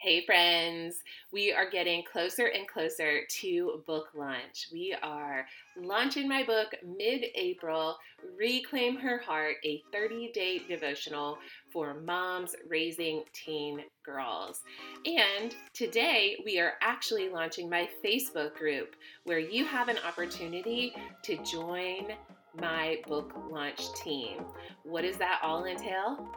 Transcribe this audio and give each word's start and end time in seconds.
Hey, 0.00 0.24
friends. 0.24 1.02
We 1.32 1.52
are 1.52 1.68
getting 1.68 2.04
closer 2.04 2.46
and 2.46 2.68
closer 2.68 3.22
to 3.40 3.82
book 3.84 4.10
launch. 4.14 4.68
We 4.72 4.94
are 5.02 5.44
launching 5.76 6.28
my 6.28 6.44
book 6.44 6.68
mid 6.86 7.24
April 7.34 7.96
Reclaim 8.38 8.96
Her 8.96 9.18
Heart, 9.18 9.56
a 9.64 9.82
30 9.90 10.30
day 10.30 10.62
devotional 10.68 11.38
for 11.72 11.94
moms 11.94 12.54
raising 12.68 13.24
teen 13.32 13.82
girls. 14.04 14.62
And 15.04 15.56
today 15.74 16.36
we 16.44 16.60
are 16.60 16.74
actually 16.80 17.28
launching 17.28 17.68
my 17.68 17.88
Facebook 18.04 18.54
group 18.54 18.94
where 19.24 19.40
you 19.40 19.64
have 19.64 19.88
an 19.88 19.98
opportunity 20.06 20.94
to 21.24 21.42
join 21.42 22.06
my 22.60 22.98
book 23.08 23.34
launch 23.50 23.92
team. 23.94 24.44
What 24.84 25.02
does 25.02 25.16
that 25.16 25.40
all 25.42 25.64
entail? 25.64 26.30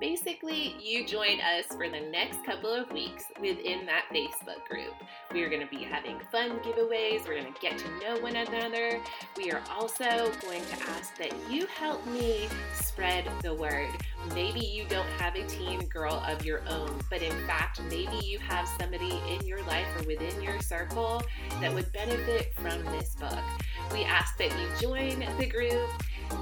Basically, 0.00 0.74
you 0.82 1.06
join 1.06 1.40
us 1.40 1.66
for 1.66 1.88
the 1.88 2.00
next 2.10 2.44
couple 2.44 2.72
of 2.72 2.90
weeks 2.90 3.24
within 3.40 3.84
that 3.86 4.06
Facebook 4.12 4.66
group. 4.68 4.94
We 5.32 5.42
are 5.42 5.48
going 5.48 5.60
to 5.60 5.66
be 5.66 5.84
having 5.84 6.18
fun 6.32 6.58
giveaways. 6.60 7.26
We're 7.26 7.40
going 7.40 7.52
to 7.52 7.60
get 7.60 7.78
to 7.78 7.88
know 8.00 8.18
one 8.20 8.36
another. 8.36 9.00
We 9.36 9.52
are 9.52 9.62
also 9.70 10.32
going 10.40 10.64
to 10.64 10.82
ask 10.88 11.16
that 11.18 11.32
you 11.50 11.66
help 11.66 12.04
me 12.06 12.48
spread 12.72 13.30
the 13.42 13.54
word. 13.54 13.90
Maybe 14.34 14.60
you 14.60 14.84
don't 14.88 15.08
have 15.18 15.36
a 15.36 15.46
teen 15.46 15.86
girl 15.86 16.22
of 16.26 16.44
your 16.44 16.62
own, 16.68 16.98
but 17.10 17.22
in 17.22 17.46
fact, 17.46 17.80
maybe 17.90 18.24
you 18.24 18.38
have 18.38 18.68
somebody 18.80 19.20
in 19.28 19.46
your 19.46 19.62
life 19.64 19.86
or 19.98 20.06
within 20.06 20.42
your 20.42 20.60
circle 20.60 21.22
that 21.60 21.72
would 21.72 21.92
benefit 21.92 22.54
from 22.54 22.82
this 22.86 23.14
book. 23.14 23.38
We 23.92 24.04
ask 24.04 24.38
that 24.38 24.50
you 24.50 24.88
join 24.88 25.24
the 25.38 25.46
group 25.46 25.90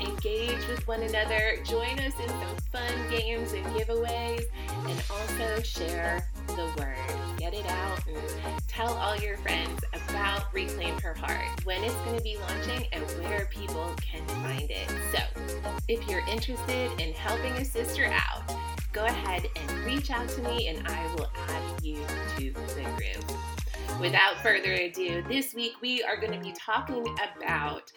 engage 0.00 0.66
with 0.68 0.86
one 0.86 1.02
another, 1.02 1.58
join 1.64 1.98
us 1.98 2.12
in 2.20 2.28
some 2.28 2.56
fun 2.72 2.92
games 3.10 3.52
and 3.52 3.64
giveaways, 3.66 4.44
and 4.86 5.02
also 5.10 5.62
share 5.62 6.28
the 6.48 6.70
word. 6.78 7.38
Get 7.38 7.54
it 7.54 7.66
out 7.66 8.00
and 8.06 8.68
tell 8.68 8.94
all 8.94 9.16
your 9.16 9.36
friends 9.38 9.82
about 9.92 10.52
Reclaim 10.52 10.98
Her 11.00 11.14
Heart, 11.14 11.64
when 11.64 11.82
it's 11.84 11.94
going 11.96 12.16
to 12.16 12.22
be 12.22 12.36
launching, 12.38 12.86
and 12.92 13.04
where 13.22 13.46
people 13.50 13.94
can 14.00 14.26
find 14.26 14.70
it. 14.70 14.88
So, 15.12 15.20
if 15.88 16.06
you're 16.08 16.26
interested 16.26 16.90
in 17.00 17.14
helping 17.14 17.52
a 17.52 17.64
sister 17.64 18.06
out, 18.06 18.54
go 18.92 19.04
ahead 19.04 19.46
and 19.54 19.84
reach 19.84 20.10
out 20.10 20.28
to 20.28 20.42
me 20.42 20.68
and 20.68 20.86
I 20.88 21.14
will 21.14 21.30
add 21.48 21.84
you 21.84 22.04
to 22.36 22.52
the 22.52 22.82
group. 22.96 24.00
Without 24.00 24.36
further 24.42 24.72
ado, 24.72 25.22
this 25.28 25.54
week 25.54 25.72
we 25.80 26.02
are 26.02 26.16
going 26.16 26.32
to 26.32 26.38
be 26.38 26.52
talking 26.52 27.06
about 27.34 27.92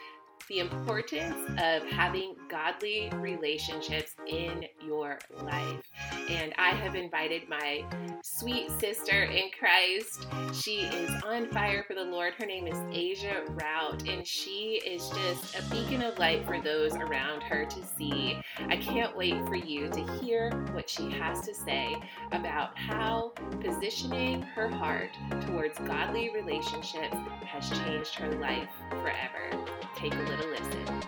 the 0.47 0.59
importance 0.59 1.35
of 1.57 1.83
having 1.89 2.35
godly 2.49 3.09
relationships 3.15 4.15
in 4.27 4.65
your 4.85 5.19
life. 5.41 6.20
And 6.31 6.53
I 6.57 6.69
have 6.69 6.95
invited 6.95 7.49
my 7.49 7.83
sweet 8.23 8.71
sister 8.79 9.23
in 9.23 9.49
Christ. 9.59 10.25
She 10.53 10.83
is 10.83 11.11
on 11.25 11.47
fire 11.51 11.83
for 11.85 11.93
the 11.93 12.05
Lord. 12.05 12.35
Her 12.35 12.45
name 12.45 12.67
is 12.67 12.77
Asia 12.89 13.43
Rout, 13.49 14.07
and 14.07 14.25
she 14.25 14.81
is 14.85 15.09
just 15.09 15.55
a 15.57 15.69
beacon 15.69 16.01
of 16.01 16.17
light 16.19 16.45
for 16.45 16.61
those 16.61 16.95
around 16.95 17.43
her 17.43 17.65
to 17.65 17.83
see. 17.97 18.41
I 18.69 18.77
can't 18.77 19.15
wait 19.17 19.45
for 19.45 19.55
you 19.55 19.89
to 19.89 20.19
hear 20.21 20.51
what 20.71 20.89
she 20.89 21.11
has 21.11 21.41
to 21.41 21.53
say 21.53 21.97
about 22.31 22.77
how 22.77 23.33
positioning 23.59 24.41
her 24.41 24.69
heart 24.69 25.09
towards 25.47 25.79
godly 25.79 26.31
relationships 26.33 27.17
has 27.45 27.69
changed 27.83 28.15
her 28.15 28.31
life 28.39 28.69
forever. 28.89 29.65
Take 29.97 30.15
a 30.15 30.19
little 30.19 30.49
listen. 30.49 31.03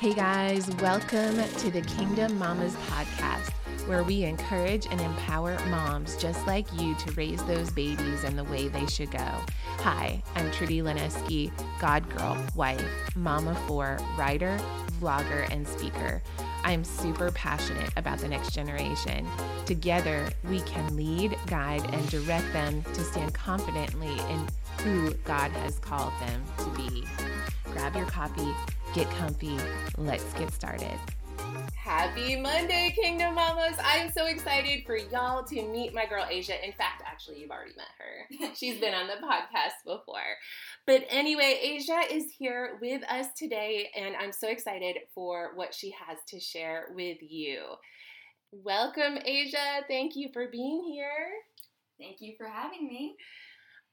Hey 0.00 0.14
guys, 0.14 0.68
welcome 0.76 1.36
to 1.58 1.70
the 1.70 1.82
Kingdom 1.82 2.38
Mamas 2.38 2.74
podcast, 2.88 3.50
where 3.88 4.04
we 4.04 4.22
encourage 4.24 4.47
and 4.50 5.00
empower 5.00 5.58
moms 5.68 6.16
just 6.16 6.46
like 6.46 6.66
you 6.80 6.94
to 6.94 7.12
raise 7.12 7.44
those 7.44 7.70
babies 7.70 8.24
in 8.24 8.34
the 8.34 8.44
way 8.44 8.66
they 8.66 8.86
should 8.86 9.10
go. 9.10 9.18
Hi, 9.80 10.22
I'm 10.34 10.50
Trudy 10.50 10.80
Lineski, 10.80 11.52
God 11.78 12.08
girl, 12.16 12.36
wife, 12.54 12.82
mama 13.14 13.54
for, 13.66 13.98
writer, 14.16 14.58
vlogger, 15.00 15.50
and 15.52 15.68
speaker. 15.68 16.22
I'm 16.64 16.82
super 16.82 17.30
passionate 17.32 17.90
about 17.96 18.20
the 18.20 18.28
next 18.28 18.54
generation. 18.54 19.26
Together, 19.66 20.30
we 20.48 20.60
can 20.62 20.96
lead, 20.96 21.36
guide, 21.46 21.84
and 21.92 22.08
direct 22.08 22.50
them 22.54 22.82
to 22.94 23.02
stand 23.02 23.34
confidently 23.34 24.18
in 24.30 24.48
who 24.78 25.12
God 25.24 25.50
has 25.50 25.78
called 25.78 26.12
them 26.20 26.42
to 26.58 26.70
be 26.70 27.04
grab 27.72 27.94
your 27.94 28.06
copy, 28.06 28.54
get 28.94 29.10
comfy. 29.10 29.58
Let's 29.98 30.32
get 30.34 30.50
started. 30.52 30.98
Happy 31.88 32.36
Monday, 32.36 32.94
Kingdom 32.94 33.34
Mamas! 33.34 33.78
I'm 33.82 34.12
so 34.12 34.26
excited 34.26 34.84
for 34.84 34.98
y'all 34.98 35.42
to 35.44 35.62
meet 35.62 35.94
my 35.94 36.04
girl 36.04 36.26
Asia. 36.28 36.62
In 36.62 36.72
fact, 36.72 37.02
actually, 37.06 37.40
you've 37.40 37.50
already 37.50 37.72
met 37.78 37.86
her. 37.98 38.50
She's 38.54 38.78
been 38.78 38.92
on 38.92 39.06
the 39.06 39.14
podcast 39.14 39.86
before. 39.86 40.36
But 40.86 41.06
anyway, 41.08 41.58
Asia 41.62 42.02
is 42.10 42.26
here 42.38 42.78
with 42.82 43.02
us 43.04 43.28
today, 43.38 43.88
and 43.96 44.14
I'm 44.16 44.32
so 44.32 44.48
excited 44.48 44.98
for 45.14 45.52
what 45.54 45.74
she 45.74 45.90
has 45.92 46.18
to 46.26 46.38
share 46.38 46.88
with 46.94 47.16
you. 47.22 47.62
Welcome, 48.52 49.16
Asia. 49.24 49.80
Thank 49.88 50.14
you 50.14 50.28
for 50.30 50.48
being 50.52 50.84
here. 50.92 51.30
Thank 51.98 52.20
you 52.20 52.34
for 52.36 52.48
having 52.48 52.86
me. 52.86 53.16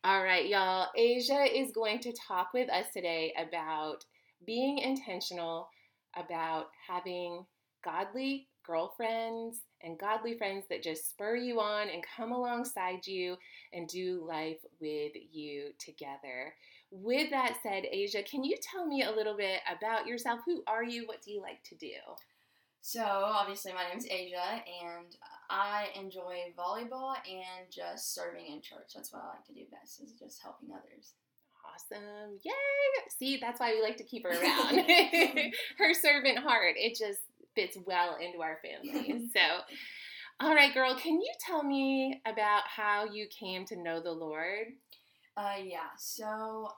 All 0.03 0.21
right, 0.21 0.49
y'all. 0.49 0.89
Asia 0.97 1.45
is 1.49 1.71
going 1.71 1.99
to 1.99 2.11
talk 2.11 2.49
with 2.53 2.69
us 2.69 2.87
today 2.93 3.33
about 3.37 4.03
being 4.45 4.79
intentional, 4.79 5.69
about 6.17 6.65
having 6.89 7.45
godly 7.85 8.47
girlfriends 8.65 9.59
and 9.81 9.99
godly 9.99 10.37
friends 10.37 10.65
that 10.69 10.83
just 10.83 11.09
spur 11.09 11.35
you 11.35 11.59
on 11.59 11.87
and 11.89 12.03
come 12.17 12.31
alongside 12.31 13.05
you 13.05 13.37
and 13.71 13.87
do 13.87 14.25
life 14.27 14.57
with 14.81 15.11
you 15.31 15.69
together. 15.77 16.55
With 16.91 17.29
that 17.29 17.57
said, 17.61 17.83
Asia, 17.89 18.23
can 18.23 18.43
you 18.43 18.55
tell 18.61 18.85
me 18.85 19.03
a 19.03 19.11
little 19.11 19.37
bit 19.37 19.59
about 19.69 20.07
yourself? 20.07 20.39
Who 20.45 20.63
are 20.67 20.83
you? 20.83 21.05
What 21.05 21.21
do 21.21 21.31
you 21.31 21.41
like 21.41 21.63
to 21.65 21.75
do? 21.75 21.93
So, 22.81 23.01
obviously, 23.01 23.73
my 23.73 23.87
name 23.89 23.97
is 23.97 24.07
Asia, 24.07 24.61
and 24.85 25.15
I 25.49 25.87
enjoy 25.99 26.53
volleyball 26.55 27.15
and 27.25 27.71
just 27.71 28.13
serving 28.13 28.45
in 28.45 28.61
church. 28.61 28.93
That's 28.93 29.11
what 29.11 29.23
I 29.23 29.29
like 29.29 29.45
to 29.45 29.53
do 29.53 29.61
best, 29.71 30.01
is 30.01 30.11
just 30.11 30.41
helping 30.43 30.69
others. 30.69 31.13
Awesome. 31.73 32.39
Yay! 32.43 33.09
See, 33.17 33.37
that's 33.41 33.59
why 33.59 33.73
we 33.73 33.81
like 33.81 33.97
to 33.97 34.03
keep 34.03 34.23
her 34.23 34.29
around. 34.39 34.85
her 35.79 35.93
servant 35.95 36.39
heart, 36.39 36.75
it 36.77 36.95
just 36.95 37.21
fits 37.55 37.77
well 37.85 38.17
into 38.17 38.41
our 38.41 38.59
family. 38.61 39.29
So, 39.33 39.41
all 40.39 40.53
right, 40.53 40.73
girl, 40.73 40.95
can 40.95 41.13
you 41.13 41.31
tell 41.45 41.63
me 41.63 42.21
about 42.25 42.63
how 42.67 43.05
you 43.05 43.27
came 43.27 43.65
to 43.65 43.81
know 43.81 44.01
the 44.01 44.11
Lord? 44.11 44.67
Uh, 45.37 45.55
yeah. 45.63 45.95
So 45.97 46.69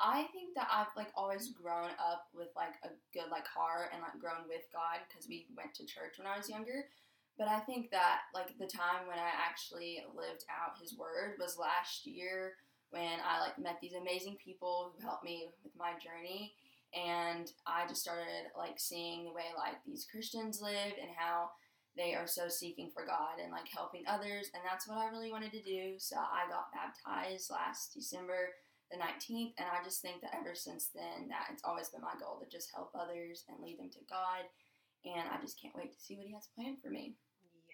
I 0.00 0.26
think 0.32 0.54
that 0.56 0.68
I've 0.72 0.94
like 0.96 1.12
always 1.16 1.50
grown 1.50 1.90
up 1.98 2.26
with 2.34 2.48
like 2.56 2.74
a 2.82 2.88
good 3.12 3.30
like 3.30 3.46
heart 3.46 3.90
and 3.92 4.02
like 4.02 4.18
grown 4.20 4.48
with 4.48 4.62
God 4.72 4.98
because 5.08 5.28
we 5.28 5.46
went 5.56 5.74
to 5.74 5.86
church 5.86 6.18
when 6.18 6.26
I 6.26 6.36
was 6.36 6.48
younger. 6.48 6.86
But 7.38 7.48
I 7.48 7.60
think 7.60 7.90
that 7.90 8.22
like 8.34 8.58
the 8.58 8.66
time 8.66 9.06
when 9.06 9.18
I 9.18 9.30
actually 9.30 10.02
lived 10.14 10.44
out 10.50 10.80
His 10.80 10.96
Word 10.98 11.34
was 11.38 11.58
last 11.58 12.06
year 12.06 12.54
when 12.90 13.18
I 13.26 13.40
like 13.40 13.58
met 13.58 13.78
these 13.80 13.94
amazing 13.94 14.36
people 14.42 14.92
who 14.94 15.06
helped 15.06 15.24
me 15.24 15.48
with 15.62 15.72
my 15.76 15.92
journey, 15.98 16.54
and 16.94 17.50
I 17.66 17.86
just 17.88 18.02
started 18.02 18.50
like 18.56 18.78
seeing 18.78 19.24
the 19.24 19.32
way 19.32 19.50
like 19.56 19.76
these 19.86 20.06
Christians 20.10 20.60
live 20.62 20.94
and 21.00 21.10
how 21.16 21.50
they 21.96 22.14
are 22.14 22.26
so 22.26 22.48
seeking 22.48 22.90
for 22.92 23.06
God 23.06 23.38
and 23.42 23.52
like 23.52 23.68
helping 23.68 24.04
others, 24.06 24.50
and 24.54 24.62
that's 24.64 24.88
what 24.88 24.98
I 24.98 25.10
really 25.10 25.30
wanted 25.30 25.52
to 25.52 25.62
do. 25.62 25.94
So 25.98 26.16
I 26.16 26.48
got 26.50 26.72
baptized 26.72 27.50
last 27.50 27.94
December 27.94 28.50
the 28.90 28.98
19th. 28.98 29.54
And 29.58 29.66
I 29.66 29.82
just 29.84 30.02
think 30.02 30.20
that 30.20 30.34
ever 30.38 30.54
since 30.54 30.90
then, 30.94 31.28
that 31.28 31.48
it's 31.52 31.64
always 31.64 31.88
been 31.88 32.02
my 32.02 32.14
goal 32.20 32.40
to 32.40 32.48
just 32.50 32.70
help 32.74 32.90
others 32.94 33.44
and 33.48 33.62
lead 33.62 33.78
them 33.78 33.90
to 33.90 33.98
God. 34.08 34.46
And 35.04 35.28
I 35.28 35.40
just 35.40 35.60
can't 35.60 35.74
wait 35.76 35.92
to 35.92 36.00
see 36.00 36.16
what 36.16 36.26
He 36.26 36.34
has 36.34 36.48
planned 36.54 36.80
for 36.80 36.88
me. 36.88 37.16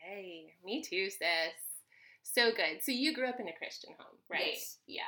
Yay. 0.08 0.54
Me 0.64 0.82
too, 0.82 1.10
sis. 1.10 1.54
So 2.22 2.50
good. 2.52 2.82
So 2.82 2.92
you 2.92 3.14
grew 3.14 3.28
up 3.28 3.40
in 3.40 3.48
a 3.48 3.56
Christian 3.56 3.90
home, 3.98 4.18
right? 4.28 4.54
Yes. 4.54 4.78
Yeah. 4.86 5.02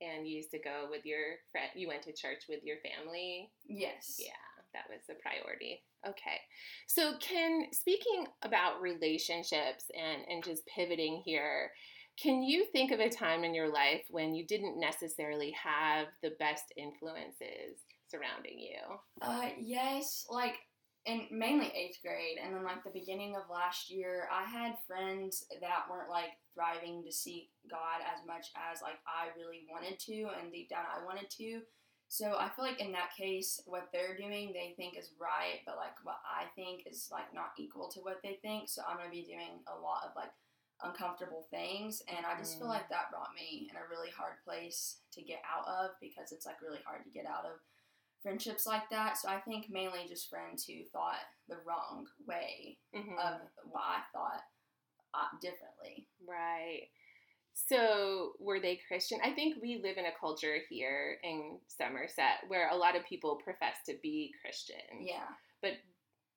And 0.00 0.26
you 0.26 0.36
used 0.36 0.50
to 0.52 0.58
go 0.58 0.86
with 0.90 1.04
your 1.04 1.36
friend, 1.52 1.70
you 1.74 1.88
went 1.88 2.02
to 2.02 2.12
church 2.12 2.44
with 2.48 2.60
your 2.64 2.76
family? 2.78 3.50
Yes. 3.66 4.16
Yeah, 4.18 4.32
that 4.72 4.84
was 4.88 5.00
a 5.10 5.20
priority. 5.20 5.82
Okay. 6.06 6.40
So, 6.86 7.14
can, 7.20 7.66
speaking 7.72 8.26
about 8.42 8.80
relationships 8.80 9.84
and, 9.94 10.22
and 10.28 10.44
just 10.44 10.66
pivoting 10.66 11.22
here, 11.24 11.70
can 12.20 12.42
you 12.42 12.66
think 12.72 12.90
of 12.90 13.00
a 13.00 13.08
time 13.08 13.44
in 13.44 13.54
your 13.54 13.72
life 13.72 14.02
when 14.10 14.34
you 14.34 14.46
didn't 14.46 14.78
necessarily 14.78 15.52
have 15.52 16.06
the 16.22 16.32
best 16.38 16.64
influences 16.76 17.80
surrounding 18.08 18.58
you? 18.58 18.98
Uh, 19.22 19.50
yes, 19.58 20.26
like 20.28 20.56
in 21.06 21.26
mainly 21.30 21.72
eighth 21.74 21.98
grade, 22.04 22.36
and 22.42 22.54
then 22.54 22.64
like 22.64 22.84
the 22.84 22.90
beginning 22.90 23.36
of 23.36 23.42
last 23.50 23.90
year, 23.90 24.28
I 24.30 24.44
had 24.44 24.74
friends 24.86 25.44
that 25.60 25.84
weren't 25.90 26.10
like 26.10 26.30
thriving 26.54 27.02
to 27.04 27.12
seek 27.12 27.50
God 27.70 28.00
as 28.02 28.26
much 28.26 28.50
as 28.56 28.82
like 28.82 28.98
I 29.06 29.28
really 29.38 29.66
wanted 29.70 29.98
to, 30.00 30.28
and 30.40 30.52
deep 30.52 30.68
down 30.70 30.84
I 30.90 31.04
wanted 31.04 31.30
to. 31.38 31.62
So 32.08 32.36
I 32.38 32.48
feel 32.50 32.64
like 32.64 32.80
in 32.80 32.90
that 32.92 33.14
case, 33.16 33.62
what 33.66 33.88
they're 33.92 34.16
doing, 34.16 34.52
they 34.52 34.74
think 34.76 34.98
is 34.98 35.12
right, 35.20 35.60
but 35.64 35.76
like 35.76 35.94
what 36.02 36.18
I 36.26 36.46
think 36.56 36.82
is 36.90 37.08
like 37.12 37.32
not 37.32 37.52
equal 37.58 37.88
to 37.90 38.00
what 38.00 38.20
they 38.22 38.38
think. 38.42 38.68
So 38.68 38.82
I'm 38.88 38.96
gonna 38.98 39.10
be 39.10 39.22
doing 39.22 39.62
a 39.68 39.78
lot 39.78 40.02
of 40.04 40.16
like 40.16 40.32
uncomfortable 40.82 41.46
things 41.50 42.00
and 42.08 42.24
i 42.24 42.34
just 42.38 42.56
feel 42.56 42.66
Mm. 42.66 42.70
like 42.70 42.88
that 42.88 43.10
brought 43.10 43.34
me 43.34 43.68
in 43.70 43.76
a 43.76 43.86
really 43.90 44.08
hard 44.08 44.40
place 44.44 44.96
to 45.12 45.20
get 45.20 45.42
out 45.44 45.68
of 45.68 45.90
because 46.00 46.32
it's 46.32 46.46
like 46.46 46.62
really 46.62 46.80
hard 46.86 47.04
to 47.04 47.10
get 47.10 47.26
out 47.26 47.44
of 47.44 47.60
friendships 48.22 48.64
like 48.64 48.88
that 48.88 49.18
so 49.18 49.28
i 49.28 49.38
think 49.40 49.68
mainly 49.68 50.06
just 50.08 50.30
friends 50.30 50.64
who 50.64 50.82
thought 50.90 51.20
the 51.48 51.58
wrong 51.66 52.06
way 52.26 52.78
Mhm. 52.94 53.18
of 53.18 53.42
what 53.64 53.82
i 53.84 54.00
thought 54.10 54.40
Uh, 55.14 55.26
differently 55.40 56.06
Right. 56.26 56.88
So, 57.52 58.32
were 58.38 58.60
they 58.60 58.80
Christian? 58.88 59.18
I 59.22 59.32
think 59.32 59.56
we 59.60 59.80
live 59.82 59.98
in 59.98 60.06
a 60.06 60.18
culture 60.18 60.58
here 60.70 61.18
in 61.22 61.58
Somerset 61.66 62.46
where 62.48 62.70
a 62.70 62.76
lot 62.76 62.96
of 62.96 63.04
people 63.04 63.40
profess 63.42 63.74
to 63.86 63.96
be 64.02 64.32
Christian, 64.42 65.02
yeah 65.02 65.26
but 65.62 65.72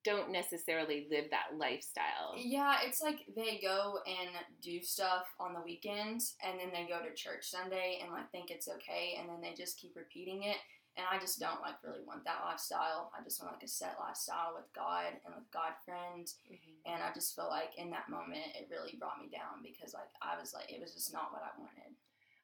don't 0.04 0.30
necessarily 0.30 1.06
live 1.10 1.24
that 1.30 1.56
lifestyle. 1.58 2.34
Yeah, 2.36 2.76
it's 2.84 3.00
like 3.00 3.20
they 3.34 3.58
go 3.62 3.98
and 4.06 4.30
do 4.62 4.82
stuff 4.82 5.24
on 5.40 5.54
the 5.54 5.62
weekends 5.64 6.36
and 6.44 6.60
then 6.60 6.68
they 6.72 6.86
go 6.86 7.00
to 7.00 7.14
church 7.14 7.50
Sunday 7.50 8.00
and 8.02 8.12
like 8.12 8.30
think 8.30 8.50
it's 8.50 8.68
okay 8.68 9.16
and 9.18 9.28
then 9.28 9.40
they 9.40 9.54
just 9.56 9.78
keep 9.78 9.96
repeating 9.96 10.42
it. 10.42 10.58
And 10.96 11.06
I 11.10 11.18
just 11.18 11.40
don't 11.40 11.60
like 11.60 11.82
really 11.82 12.04
want 12.06 12.24
that 12.24 12.42
lifestyle. 12.44 13.10
I 13.18 13.22
just 13.24 13.42
want 13.42 13.54
like 13.54 13.62
a 13.64 13.68
set 13.68 13.96
lifestyle 13.98 14.54
with 14.54 14.72
God 14.72 15.06
and 15.24 15.34
with 15.34 15.50
God 15.50 15.72
friends. 15.84 16.36
Mhm. 16.50 16.58
And 16.86 17.02
I 17.02 17.12
just 17.12 17.34
feel 17.34 17.48
like 17.48 17.76
in 17.76 17.90
that 17.90 18.08
moment 18.08 18.54
it 18.54 18.68
really 18.70 18.96
brought 18.96 19.20
me 19.20 19.28
down 19.28 19.62
because 19.62 19.92
like 19.94 20.10
I 20.22 20.38
was 20.38 20.54
like 20.54 20.70
it 20.70 20.80
was 20.80 20.94
just 20.94 21.12
not 21.12 21.32
what 21.32 21.42
I 21.42 21.50
wanted. 21.58 21.96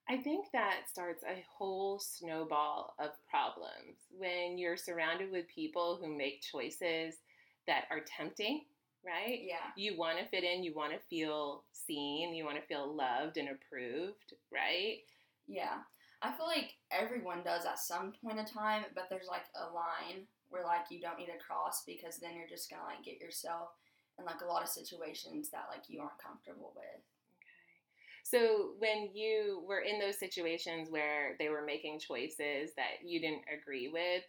I 0.09 0.17
think 0.23 0.51
that 0.53 0.89
starts 0.89 1.23
a 1.23 1.45
whole 1.49 2.01
snowball 2.01 2.95
of 2.99 3.11
problems 3.29 3.99
when 4.11 4.59
you're 4.59 4.77
surrounded 4.77 5.31
with 5.31 5.47
people 5.47 5.97
who 5.97 6.09
make 6.09 6.43
choices 6.43 7.15
that 7.67 7.85
are 7.91 8.01
tempting, 8.01 8.65
right? 9.05 9.41
Yeah. 9.43 9.71
You 9.77 9.97
want 9.97 10.19
to 10.19 10.25
fit 10.27 10.43
in, 10.43 10.65
you 10.65 10.75
want 10.75 10.93
to 10.93 10.99
feel 10.99 11.65
seen, 11.73 12.35
you 12.35 12.45
want 12.45 12.57
to 12.57 12.67
feel 12.67 12.93
loved 12.93 13.37
and 13.37 13.51
approved, 13.51 14.35
right? 14.51 14.99
Yeah. 15.47 15.79
I 16.23 16.33
feel 16.33 16.47
like 16.47 16.77
everyone 16.91 17.43
does 17.43 17.65
at 17.65 17.79
some 17.79 18.13
point 18.23 18.39
in 18.39 18.45
time, 18.45 18.85
but 18.95 19.07
there's 19.09 19.29
like 19.29 19.49
a 19.57 19.73
line 19.73 20.27
where 20.51 20.65
like 20.65 20.91
you 20.91 21.01
don't 21.01 21.19
need 21.19 21.27
to 21.27 21.45
cross 21.45 21.83
because 21.87 22.19
then 22.19 22.37
you're 22.37 22.49
just 22.49 22.69
gonna 22.69 22.85
like 22.85 23.05
get 23.05 23.21
yourself 23.21 23.71
in 24.19 24.25
like 24.25 24.43
a 24.43 24.47
lot 24.47 24.63
of 24.63 24.69
situations 24.69 25.49
that 25.51 25.67
like 25.71 25.85
you 25.89 26.01
aren't 26.01 26.19
comfortable 26.23 26.73
with. 26.77 27.01
Okay. 27.41 27.73
So 28.23 28.73
when 28.79 29.11
you 29.15 29.65
were 29.67 29.81
in 29.81 29.99
those 29.99 30.19
situations 30.19 30.89
where 30.91 31.37
they 31.39 31.49
were 31.49 31.65
making 31.65 32.01
choices 32.01 32.73
that 32.77 33.01
you 33.05 33.21
didn't 33.21 33.45
agree 33.53 33.89
with, 33.89 34.23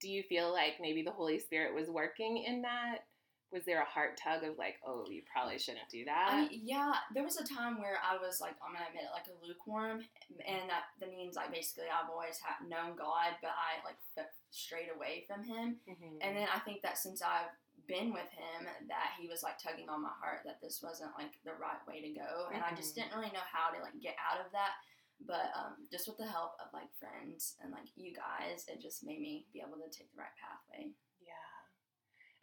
do 0.00 0.08
you 0.08 0.22
feel 0.22 0.50
like 0.50 0.74
maybe 0.80 1.02
the 1.02 1.10
Holy 1.10 1.38
Spirit 1.38 1.74
was 1.74 1.88
working 1.88 2.44
in 2.46 2.62
that? 2.62 3.04
Was 3.52 3.64
there 3.64 3.82
a 3.82 3.84
heart 3.84 4.16
tug 4.16 4.44
of 4.44 4.56
like, 4.56 4.80
oh, 4.86 5.04
you 5.10 5.20
probably 5.30 5.58
shouldn't 5.58 5.88
do 5.92 6.04
that? 6.06 6.28
I 6.32 6.48
mean, 6.48 6.60
yeah, 6.64 6.94
there 7.12 7.22
was 7.22 7.36
a 7.36 7.44
time 7.44 7.78
where 7.78 8.00
I 8.00 8.16
was 8.16 8.40
like, 8.40 8.56
I'm 8.64 8.72
gonna 8.72 8.88
admit 8.88 9.04
it, 9.04 9.12
like 9.12 9.28
a 9.28 9.36
lukewarm, 9.46 10.00
and 10.40 10.70
that 10.72 10.88
that 11.00 11.10
means 11.12 11.36
like 11.36 11.52
basically 11.52 11.92
I've 11.92 12.08
always 12.08 12.40
had 12.40 12.64
known 12.66 12.96
God, 12.96 13.36
but 13.44 13.52
I 13.52 13.84
like 13.84 14.00
f- 14.16 14.32
strayed 14.50 14.88
away 14.94 15.24
from 15.28 15.44
Him. 15.44 15.76
Mhm. 15.86 16.18
And 16.24 16.36
then 16.36 16.48
I 16.48 16.60
think 16.60 16.80
that 16.82 16.96
since 16.96 17.20
I've 17.20 17.52
been 17.86 18.12
with 18.12 18.30
him, 18.30 18.64
that 18.88 19.12
he 19.18 19.26
was 19.28 19.42
like 19.42 19.58
tugging 19.58 19.88
on 19.90 20.00
my 20.02 20.14
heart 20.22 20.42
that 20.46 20.60
this 20.62 20.80
wasn't 20.82 21.10
like 21.18 21.34
the 21.44 21.52
right 21.54 21.82
way 21.86 22.00
to 22.00 22.08
go, 22.14 22.48
and 22.54 22.62
I 22.64 22.72
just 22.74 22.92
Mhm. 22.92 23.04
didn't 23.04 23.14
really 23.18 23.32
know 23.36 23.44
how 23.44 23.70
to 23.74 23.82
like 23.82 23.98
get 24.00 24.16
out 24.16 24.40
of 24.44 24.50
that. 24.52 24.74
But 25.24 25.50
um, 25.54 25.86
just 25.90 26.08
with 26.08 26.16
the 26.16 26.26
help 26.26 26.56
of 26.58 26.72
like 26.72 26.90
friends 26.98 27.54
and 27.60 27.70
like 27.70 27.86
you 27.96 28.14
guys, 28.14 28.66
it 28.66 28.80
just 28.80 29.04
made 29.04 29.20
me 29.20 29.46
be 29.52 29.60
able 29.60 29.76
to 29.78 29.90
take 29.90 30.10
the 30.10 30.18
right 30.18 30.34
pathway. 30.40 30.90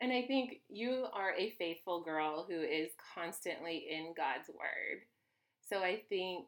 And 0.02 0.14
I 0.14 0.24
think 0.24 0.62
you 0.70 1.06
are 1.14 1.34
a 1.38 1.52
faithful 1.58 2.02
girl 2.02 2.46
who 2.48 2.62
is 2.62 2.92
constantly 3.14 3.88
in 3.90 4.14
God's 4.16 4.48
word. 4.48 5.04
So 5.68 5.80
I 5.80 6.02
think 6.08 6.46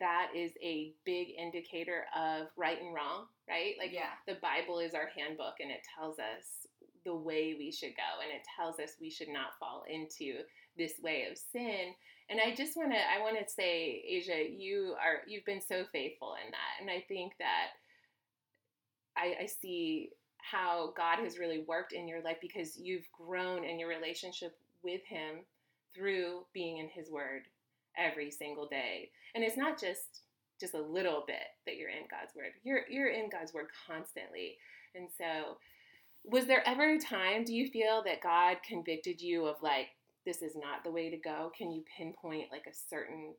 that 0.00 0.28
is 0.36 0.52
a 0.62 0.92
big 1.04 1.28
indicator 1.38 2.04
of 2.14 2.48
right 2.56 2.80
and 2.80 2.94
wrong, 2.94 3.26
right? 3.48 3.74
Like 3.78 3.92
yeah, 3.92 4.12
the 4.26 4.38
Bible 4.42 4.78
is 4.78 4.94
our 4.94 5.08
handbook 5.16 5.54
and 5.60 5.70
it 5.70 5.80
tells 5.98 6.18
us 6.18 6.66
the 7.04 7.14
way 7.14 7.54
we 7.58 7.72
should 7.72 7.96
go 7.96 8.20
and 8.22 8.30
it 8.30 8.46
tells 8.56 8.78
us 8.78 8.96
we 9.00 9.10
should 9.10 9.28
not 9.28 9.58
fall 9.58 9.84
into 9.88 10.40
this 10.76 10.94
way 11.02 11.26
of 11.30 11.38
sin. 11.38 11.94
And 12.28 12.40
I 12.44 12.54
just 12.54 12.76
want 12.76 12.92
to 12.92 12.98
I 12.98 13.22
want 13.22 13.38
to 13.38 13.50
say 13.50 14.02
Asia, 14.06 14.44
you 14.46 14.94
are 15.00 15.22
you've 15.26 15.46
been 15.46 15.62
so 15.62 15.84
faithful 15.92 16.34
in 16.44 16.50
that. 16.50 16.82
And 16.82 16.90
I 16.90 17.04
think 17.08 17.32
that 17.38 17.68
I, 19.16 19.44
I 19.44 19.46
see 19.46 20.10
how 20.50 20.92
God 20.96 21.18
has 21.18 21.38
really 21.38 21.64
worked 21.66 21.92
in 21.92 22.08
your 22.08 22.22
life 22.22 22.38
because 22.40 22.78
you've 22.78 23.06
grown 23.12 23.64
in 23.64 23.78
your 23.78 23.88
relationship 23.88 24.56
with 24.82 25.02
him 25.04 25.44
through 25.94 26.44
being 26.52 26.78
in 26.78 26.88
his 26.88 27.10
word 27.10 27.42
every 27.96 28.30
single 28.30 28.66
day. 28.66 29.10
And 29.34 29.42
it's 29.42 29.56
not 29.56 29.80
just 29.80 30.22
just 30.58 30.74
a 30.74 30.80
little 30.80 31.22
bit 31.26 31.44
that 31.66 31.76
you're 31.76 31.90
in 31.90 32.06
God's 32.10 32.34
word. 32.34 32.52
You're 32.62 32.82
you're 32.88 33.08
in 33.08 33.28
God's 33.30 33.52
word 33.52 33.66
constantly. 33.86 34.56
And 34.94 35.08
so 35.16 35.58
was 36.24 36.46
there 36.46 36.66
ever 36.66 36.92
a 36.92 36.98
time 36.98 37.44
do 37.44 37.54
you 37.54 37.68
feel 37.70 38.02
that 38.04 38.22
God 38.22 38.58
convicted 38.66 39.20
you 39.20 39.46
of 39.46 39.56
like 39.62 39.88
this 40.24 40.42
is 40.42 40.56
not 40.56 40.82
the 40.84 40.90
way 40.90 41.10
to 41.10 41.16
go? 41.16 41.52
Can 41.56 41.70
you 41.70 41.84
pinpoint 41.96 42.50
like 42.50 42.66
a 42.68 42.74
certain 42.90 43.34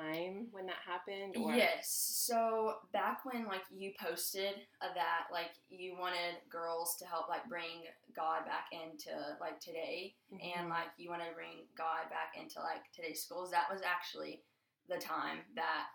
time 0.00 0.46
when 0.50 0.66
that 0.66 0.76
happened 0.86 1.36
or 1.36 1.52
Yes. 1.54 1.88
So 1.88 2.76
back 2.92 3.24
when 3.24 3.46
like 3.46 3.62
you 3.70 3.92
posted 4.00 4.54
that 4.80 5.26
like 5.32 5.50
you 5.68 5.96
wanted 5.98 6.36
girls 6.50 6.96
to 7.00 7.06
help 7.06 7.28
like 7.28 7.48
bring 7.48 7.84
God 8.14 8.44
back 8.46 8.66
into 8.72 9.10
like 9.40 9.60
today 9.60 10.14
and 10.30 10.66
Mhm. 10.66 10.70
like 10.70 10.88
you 10.96 11.10
want 11.10 11.22
to 11.22 11.32
bring 11.34 11.66
God 11.76 12.08
back 12.10 12.34
into 12.40 12.60
like 12.60 12.90
today's 12.92 13.22
schools, 13.22 13.50
that 13.50 13.70
was 13.70 13.82
actually 13.82 14.42
the 14.88 14.98
time 14.98 15.38
that 15.54 15.86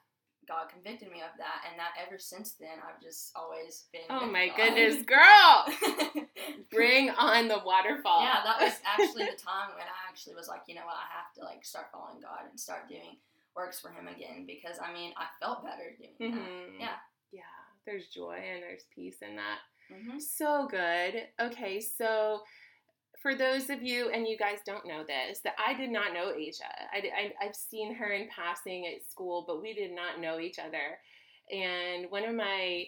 God 0.48 0.68
convicted 0.70 1.12
me 1.12 1.22
of 1.22 1.30
that, 1.38 1.62
and 1.70 1.78
that 1.78 1.94
ever 2.00 2.18
since 2.18 2.54
then 2.54 2.80
I've 2.82 3.00
just 3.00 3.32
always 3.36 3.86
been. 3.92 4.02
Oh 4.10 4.26
my 4.26 4.48
God. 4.48 4.58
goodness, 4.58 5.06
girl! 5.06 6.26
Bring 6.72 7.12
on 7.12 7.48
the 7.48 7.60
waterfall. 7.64 8.24
yeah, 8.24 8.42
that 8.44 8.60
was 8.60 8.74
actually 8.84 9.26
the 9.30 9.38
time 9.38 9.70
when 9.76 9.86
I 9.86 10.10
actually 10.10 10.34
was 10.36 10.48
like, 10.48 10.62
you 10.68 10.74
know 10.74 10.86
what, 10.86 10.96
I 10.96 11.06
have 11.16 11.32
to 11.36 11.44
like 11.44 11.64
start 11.64 11.88
following 11.92 12.20
God 12.22 12.50
and 12.50 12.60
start 12.60 12.88
doing 12.90 13.18
works 13.60 13.80
for 13.80 13.90
Him 13.92 14.08
again 14.08 14.46
because 14.48 14.78
I 14.84 14.94
mean 14.94 15.12
I 15.18 15.26
felt 15.40 15.64
better 15.64 15.96
doing 15.98 16.32
that. 16.32 16.40
Mhm. 16.40 16.80
Yeah. 16.80 16.96
Yeah. 17.32 17.42
There's 17.86 18.08
joy 18.08 18.40
and 18.54 18.64
there's 18.64 18.86
peace 18.96 19.18
in 19.22 19.36
that. 19.36 19.60
hmm 19.92 20.20
So 20.20 20.68
good. 20.70 21.28
Okay, 21.40 21.82
so 21.82 22.42
for 23.22 23.36
those 23.36 23.70
of 23.70 23.84
you, 23.84 24.10
and 24.10 24.26
you 24.28 24.38
guys 24.38 24.60
don't 24.66 24.88
know 24.88 25.04
this, 25.04 25.40
that 25.42 25.56
I 25.60 25.74
did 25.74 25.90
not 25.90 26.14
know 26.14 26.32
Asia. 26.32 26.64
I, 26.94 27.32
I, 27.42 27.44
have 27.44 27.56
seen 27.56 27.94
her 27.96 28.12
in 28.12 28.30
passing 28.34 28.88
at 28.88 29.10
school, 29.10 29.44
but 29.46 29.62
we 29.62 29.74
did 29.74 29.92
not 29.94 30.22
know 30.22 30.40
each 30.40 30.58
other. 30.58 31.00
And 31.52 32.10
one 32.10 32.24
of 32.24 32.34
my 32.34 32.86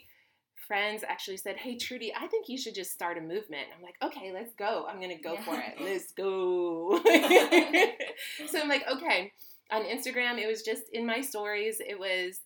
friends 0.67 1.03
actually 1.05 1.37
said, 1.37 1.57
Hey, 1.57 1.75
Trudy, 1.77 2.13
I 2.15 2.27
think 2.27 2.47
you 2.47 2.57
should 2.57 2.75
just 2.75 2.91
start 2.91 3.17
a 3.17 3.21
movement. 3.21 3.67
I'm 3.75 3.83
like, 3.83 3.95
Okay, 4.01 4.31
let's 4.31 4.53
go. 4.53 4.85
I'm 4.87 5.01
to 5.01 5.15
go 5.15 5.35
for 5.43 5.55
it. 5.55 5.81
Let's 5.81 6.11
go. 6.17 7.01
so 8.47 8.61
I'm 8.61 8.69
like, 8.69 8.85
Okay. 8.89 9.33
On 9.71 9.83
Instagram, 9.83 10.37
it 10.37 10.47
was 10.47 10.63
just 10.63 10.83
in 10.91 11.05
my 11.05 11.21
stories, 11.21 11.79
it 11.79 11.97
was, 11.97 12.39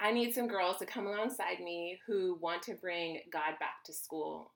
I 0.00 0.12
need 0.12 0.34
some 0.34 0.48
girls 0.48 0.78
to 0.78 0.86
come 0.86 1.06
alongside 1.06 1.60
me 1.60 1.98
who 2.06 2.38
want 2.40 2.62
to 2.62 2.74
bring 2.74 3.20
God 3.32 3.58
back 3.58 3.84
to 3.86 3.92
school 3.92 4.52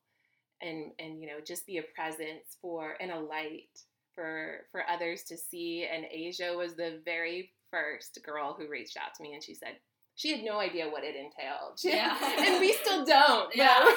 and 0.61 0.91
and 0.99 1.21
you 1.21 1.29
know 1.29 1.39
just 1.47 1.67
be 1.67 1.79
a 1.79 1.85
presence 1.95 2.57
for 2.61 2.95
and 3.01 3.13
a 3.13 3.21
light 3.21 3.69
for 4.15 4.67
for 4.73 4.83
others 4.91 5.23
to 5.23 5.37
see 5.37 5.87
and 5.91 6.05
Asia 6.11 6.53
was 6.57 6.75
the 6.75 7.01
very 7.05 7.53
first 7.71 8.19
girl 8.25 8.57
who 8.59 8.69
reached 8.69 8.97
out 8.97 9.15
to 9.15 9.23
me 9.23 9.35
and 9.35 9.43
she 9.45 9.55
said 9.55 9.77
she 10.19 10.33
had 10.33 10.45
no 10.45 10.59
idea 10.59 10.89
what 10.89 11.05
it 11.05 11.15
entailed. 11.15 11.79
Yeah. 11.85 12.19
and 12.45 12.61
we 12.61 12.73
still 12.73 13.05
don't. 13.05 13.55
Yeah. 13.55 13.85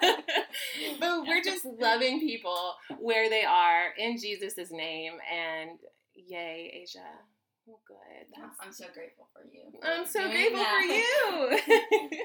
But, 0.00 1.00
but 1.00 1.26
we're 1.26 1.42
just 1.42 1.64
loving 1.64 2.20
people 2.20 2.74
where 3.00 3.28
they 3.28 3.42
are 3.44 3.88
in 3.98 4.16
Jesus' 4.18 4.70
name 4.70 5.14
and 5.32 5.80
yay, 6.14 6.80
Asia. 6.80 7.00
Oh, 7.68 7.78
good. 7.86 8.26
That's 8.36 8.56
I'm 8.60 8.72
so 8.72 8.86
grateful 8.92 9.28
for 9.32 9.42
you. 9.50 9.62
I'm 9.82 10.06
so 10.06 10.28
grateful 10.28 10.58
that. 10.58 11.50
for 11.66 12.14
you. 12.14 12.20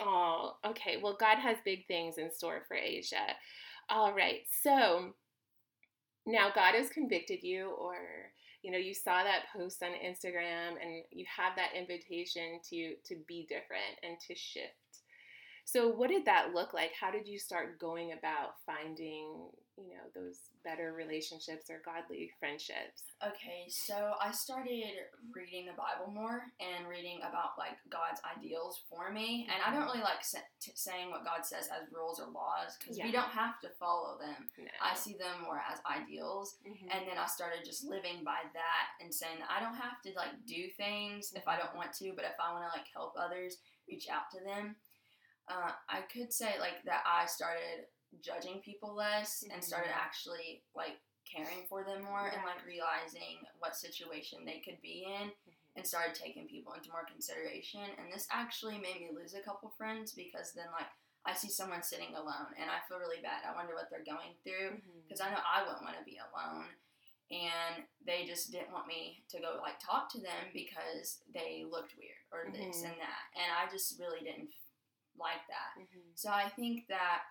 oh, 0.00 0.56
okay. 0.66 0.98
Well, 1.02 1.16
God 1.18 1.38
has 1.38 1.56
big 1.64 1.86
things 1.86 2.18
in 2.18 2.30
store 2.30 2.62
for 2.68 2.76
Asia. 2.76 3.34
All 3.88 4.12
right. 4.14 4.42
So 4.62 5.14
now 6.26 6.50
God 6.54 6.74
has 6.74 6.88
convicted 6.88 7.42
you, 7.42 7.70
or 7.70 7.96
you 8.62 8.70
know, 8.70 8.78
you 8.78 8.94
saw 8.94 9.22
that 9.24 9.46
post 9.54 9.82
on 9.82 9.90
Instagram, 9.90 10.80
and 10.80 11.02
you 11.10 11.26
have 11.36 11.56
that 11.56 11.76
invitation 11.76 12.60
to 12.70 12.94
to 13.06 13.16
be 13.26 13.46
different 13.48 13.98
and 14.02 14.16
to 14.28 14.34
shift. 14.34 14.72
So, 15.64 15.88
what 15.88 16.10
did 16.10 16.26
that 16.26 16.52
look 16.54 16.72
like? 16.74 16.92
How 16.98 17.10
did 17.10 17.26
you 17.26 17.38
start 17.38 17.78
going 17.78 18.12
about 18.12 18.54
finding 18.66 19.48
you 19.76 19.94
know, 19.94 20.06
those 20.14 20.38
better 20.62 20.92
relationships 20.92 21.68
or 21.70 21.82
godly 21.84 22.30
friendships? 22.38 23.02
Okay, 23.24 23.66
so 23.68 24.14
I 24.22 24.30
started 24.30 24.84
reading 25.34 25.66
the 25.66 25.72
Bible 25.74 26.12
more 26.12 26.42
and 26.60 26.86
reading 26.86 27.18
about 27.26 27.58
like 27.58 27.76
God's 27.90 28.20
ideals 28.24 28.82
for 28.88 29.10
me. 29.10 29.48
And 29.52 29.58
I 29.66 29.74
don't 29.74 29.86
really 29.86 30.02
like 30.04 30.22
t- 30.22 30.72
saying 30.74 31.10
what 31.10 31.24
God 31.24 31.44
says 31.44 31.68
as 31.74 31.90
rules 31.92 32.20
or 32.20 32.26
laws 32.30 32.76
because 32.78 32.98
Yeah. 32.98 33.06
we 33.06 33.12
don't 33.12 33.30
have 33.30 33.60
to 33.62 33.68
follow 33.80 34.18
them. 34.18 34.48
No. 34.58 34.64
I 34.80 34.94
see 34.94 35.14
them 35.14 35.42
more 35.42 35.60
as 35.70 35.80
ideals. 35.90 36.56
Mhm. 36.64 36.88
And 36.94 37.08
then 37.08 37.18
I 37.18 37.26
started 37.26 37.64
just 37.64 37.84
living 37.84 38.22
by 38.24 38.42
that 38.52 38.86
and 39.00 39.12
saying 39.12 39.38
that 39.40 39.50
I 39.50 39.60
don't 39.60 39.74
have 39.76 40.00
to 40.02 40.12
like 40.14 40.44
do 40.46 40.70
things 40.76 41.32
if 41.34 41.48
I 41.48 41.56
don't 41.58 41.74
want 41.74 41.92
to, 41.94 42.12
but 42.14 42.24
if 42.24 42.38
I 42.38 42.52
want 42.52 42.70
to 42.70 42.78
like 42.78 42.88
help 42.92 43.14
others, 43.18 43.58
reach 43.88 44.08
out 44.08 44.30
to 44.32 44.40
them. 44.40 44.76
Uh, 45.46 45.72
I 45.90 46.00
could 46.02 46.32
say 46.32 46.58
like 46.58 46.82
that 46.84 47.02
I 47.04 47.26
started 47.26 47.86
judging 48.22 48.60
people 48.60 48.94
less 48.94 49.42
and 49.50 49.62
started 49.62 49.90
Mhm. 49.90 49.96
actually 49.96 50.64
like 50.74 51.00
caring 51.24 51.66
for 51.68 51.82
them 51.84 52.02
more 52.02 52.28
and 52.28 52.44
like 52.44 52.64
realizing 52.66 53.46
what 53.58 53.74
situation 53.76 54.44
they 54.44 54.60
could 54.60 54.80
be 54.82 55.04
in 55.04 55.30
Mhm. 55.30 55.54
and 55.76 55.86
started 55.86 56.14
taking 56.14 56.46
people 56.48 56.72
into 56.74 56.90
more 56.90 57.04
consideration 57.06 57.80
and 57.98 58.12
this 58.12 58.26
actually 58.30 58.78
made 58.78 59.00
me 59.00 59.10
lose 59.10 59.34
a 59.34 59.42
couple 59.42 59.70
friends 59.70 60.12
because 60.12 60.52
then 60.52 60.70
like 60.72 60.86
I 61.26 61.32
see 61.32 61.48
someone 61.48 61.82
sitting 61.82 62.14
alone 62.14 62.52
and 62.58 62.70
I 62.70 62.80
feel 62.86 62.98
really 62.98 63.22
bad. 63.22 63.44
I 63.46 63.54
wonder 63.54 63.74
what 63.74 63.88
they're 63.88 64.04
going 64.04 64.36
through 64.44 64.82
because 65.04 65.22
I 65.22 65.30
know 65.30 65.40
I 65.42 65.62
wouldn't 65.62 65.82
want 65.82 65.96
to 65.96 66.04
be 66.04 66.18
alone. 66.18 66.68
And 67.30 67.88
they 68.04 68.26
just 68.26 68.52
didn't 68.52 68.70
want 68.72 68.86
me 68.86 69.24
to 69.30 69.40
go 69.40 69.58
like 69.62 69.78
talk 69.80 70.10
to 70.12 70.20
them 70.20 70.52
because 70.52 71.22
they 71.32 71.64
looked 71.64 71.96
weird 71.96 72.18
or 72.30 72.50
this 72.52 72.82
Mhm. 72.82 72.90
and 72.90 73.00
that. 73.00 73.30
And 73.34 73.50
I 73.50 73.66
just 73.70 73.98
really 73.98 74.20
didn't 74.20 74.52
like 75.16 75.46
that. 75.48 75.74
Mhm. 75.78 76.02
So 76.14 76.30
I 76.30 76.50
think 76.50 76.86
that 76.88 77.24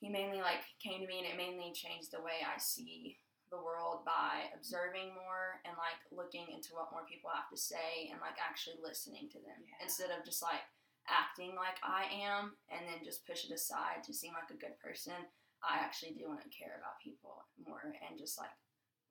he 0.00 0.08
mainly 0.08 0.38
like 0.40 0.62
came 0.82 1.00
to 1.02 1.06
me 1.06 1.18
and 1.18 1.28
it 1.28 1.36
mainly 1.36 1.72
changed 1.74 2.10
the 2.12 2.22
way 2.22 2.40
I 2.46 2.58
see 2.58 3.18
the 3.50 3.58
world 3.58 4.04
by 4.04 4.52
observing 4.54 5.10
more 5.16 5.58
and 5.64 5.72
like 5.80 5.98
looking 6.12 6.44
into 6.52 6.76
what 6.76 6.92
more 6.92 7.08
people 7.08 7.32
have 7.32 7.48
to 7.48 7.56
say 7.56 8.12
and 8.12 8.20
like 8.20 8.36
actually 8.36 8.76
listening 8.84 9.26
to 9.32 9.40
them 9.40 9.56
Yeah. 9.64 9.80
instead 9.82 10.12
of 10.12 10.20
just 10.24 10.42
like 10.44 10.62
acting 11.08 11.56
like 11.56 11.80
I 11.82 12.04
am 12.12 12.52
and 12.68 12.84
then 12.84 13.00
just 13.02 13.24
push 13.26 13.48
it 13.48 13.54
aside 13.56 14.04
to 14.04 14.12
seem 14.12 14.36
like 14.36 14.52
a 14.52 14.60
good 14.60 14.76
person. 14.84 15.16
I 15.64 15.80
actually 15.80 16.12
do 16.12 16.28
want 16.28 16.44
to 16.44 16.52
care 16.52 16.76
about 16.78 17.00
people 17.02 17.42
more 17.66 17.96
and 18.06 18.20
just 18.20 18.36
like 18.38 18.52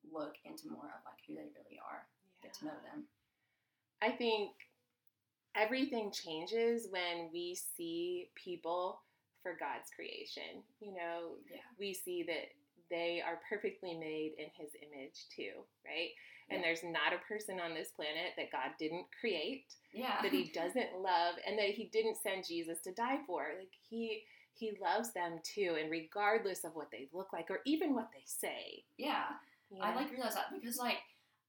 look 0.06 0.38
into 0.46 0.70
more 0.70 0.86
of 0.94 1.01
like 1.03 1.20
who 1.25 1.34
they 1.34 1.50
really 1.58 1.82
are, 1.82 2.06
get 2.46 2.53
to 2.62 2.65
know 2.70 2.77
them. 2.86 3.10
I 4.01 4.12
think 4.13 4.53
everything 5.56 6.12
changes 6.12 6.88
when 6.91 7.29
we 7.34 7.58
see 7.58 8.29
people 8.36 9.01
for 9.41 9.56
God's 9.56 9.89
creation. 9.91 10.63
You 10.79 10.94
know, 10.94 11.38
Yeah. 11.50 11.62
we 11.77 11.94
see 11.94 12.24
that 12.24 12.51
they 12.89 13.22
are 13.22 13.41
perfectly 13.50 13.94
made 13.96 14.34
in 14.38 14.50
his 14.51 14.74
image 14.82 15.27
too, 15.29 15.65
right? 15.86 16.12
And 16.50 16.62
Yeah. 16.62 16.67
there's 16.67 16.84
not 16.84 17.12
a 17.13 17.17
person 17.20 17.60
on 17.60 17.74
this 17.74 17.91
planet 17.91 18.34
that 18.38 18.51
God 18.51 18.77
didn't 18.77 19.08
create, 19.20 19.74
Yeah. 19.91 20.22
that 20.22 20.32
he 20.32 20.46
doesn't 20.51 20.96
love, 21.01 21.38
and 21.46 21.58
that 21.60 21.72
he 21.72 21.86
didn't 21.86 22.15
send 22.15 22.46
Jesus 22.46 22.82
to 22.84 22.94
die 22.94 23.24
for. 23.25 23.53
Like 23.58 23.74
he 23.89 24.25
he 24.53 24.72
loves 24.72 25.13
them 25.13 25.39
too, 25.44 25.75
and 25.79 25.91
regardless 25.91 26.63
of 26.63 26.74
what 26.75 26.89
they 26.89 27.08
look 27.13 27.32
like 27.32 27.51
or 27.51 27.62
even 27.65 27.94
what 27.94 28.12
they 28.12 28.24
say. 28.25 28.86
yeah. 28.98 29.38
you 29.70 29.82
I 29.82 29.94
like 29.94 30.10
realize 30.10 30.34
that 30.36 30.51
because 30.53 30.77
like 30.77 30.98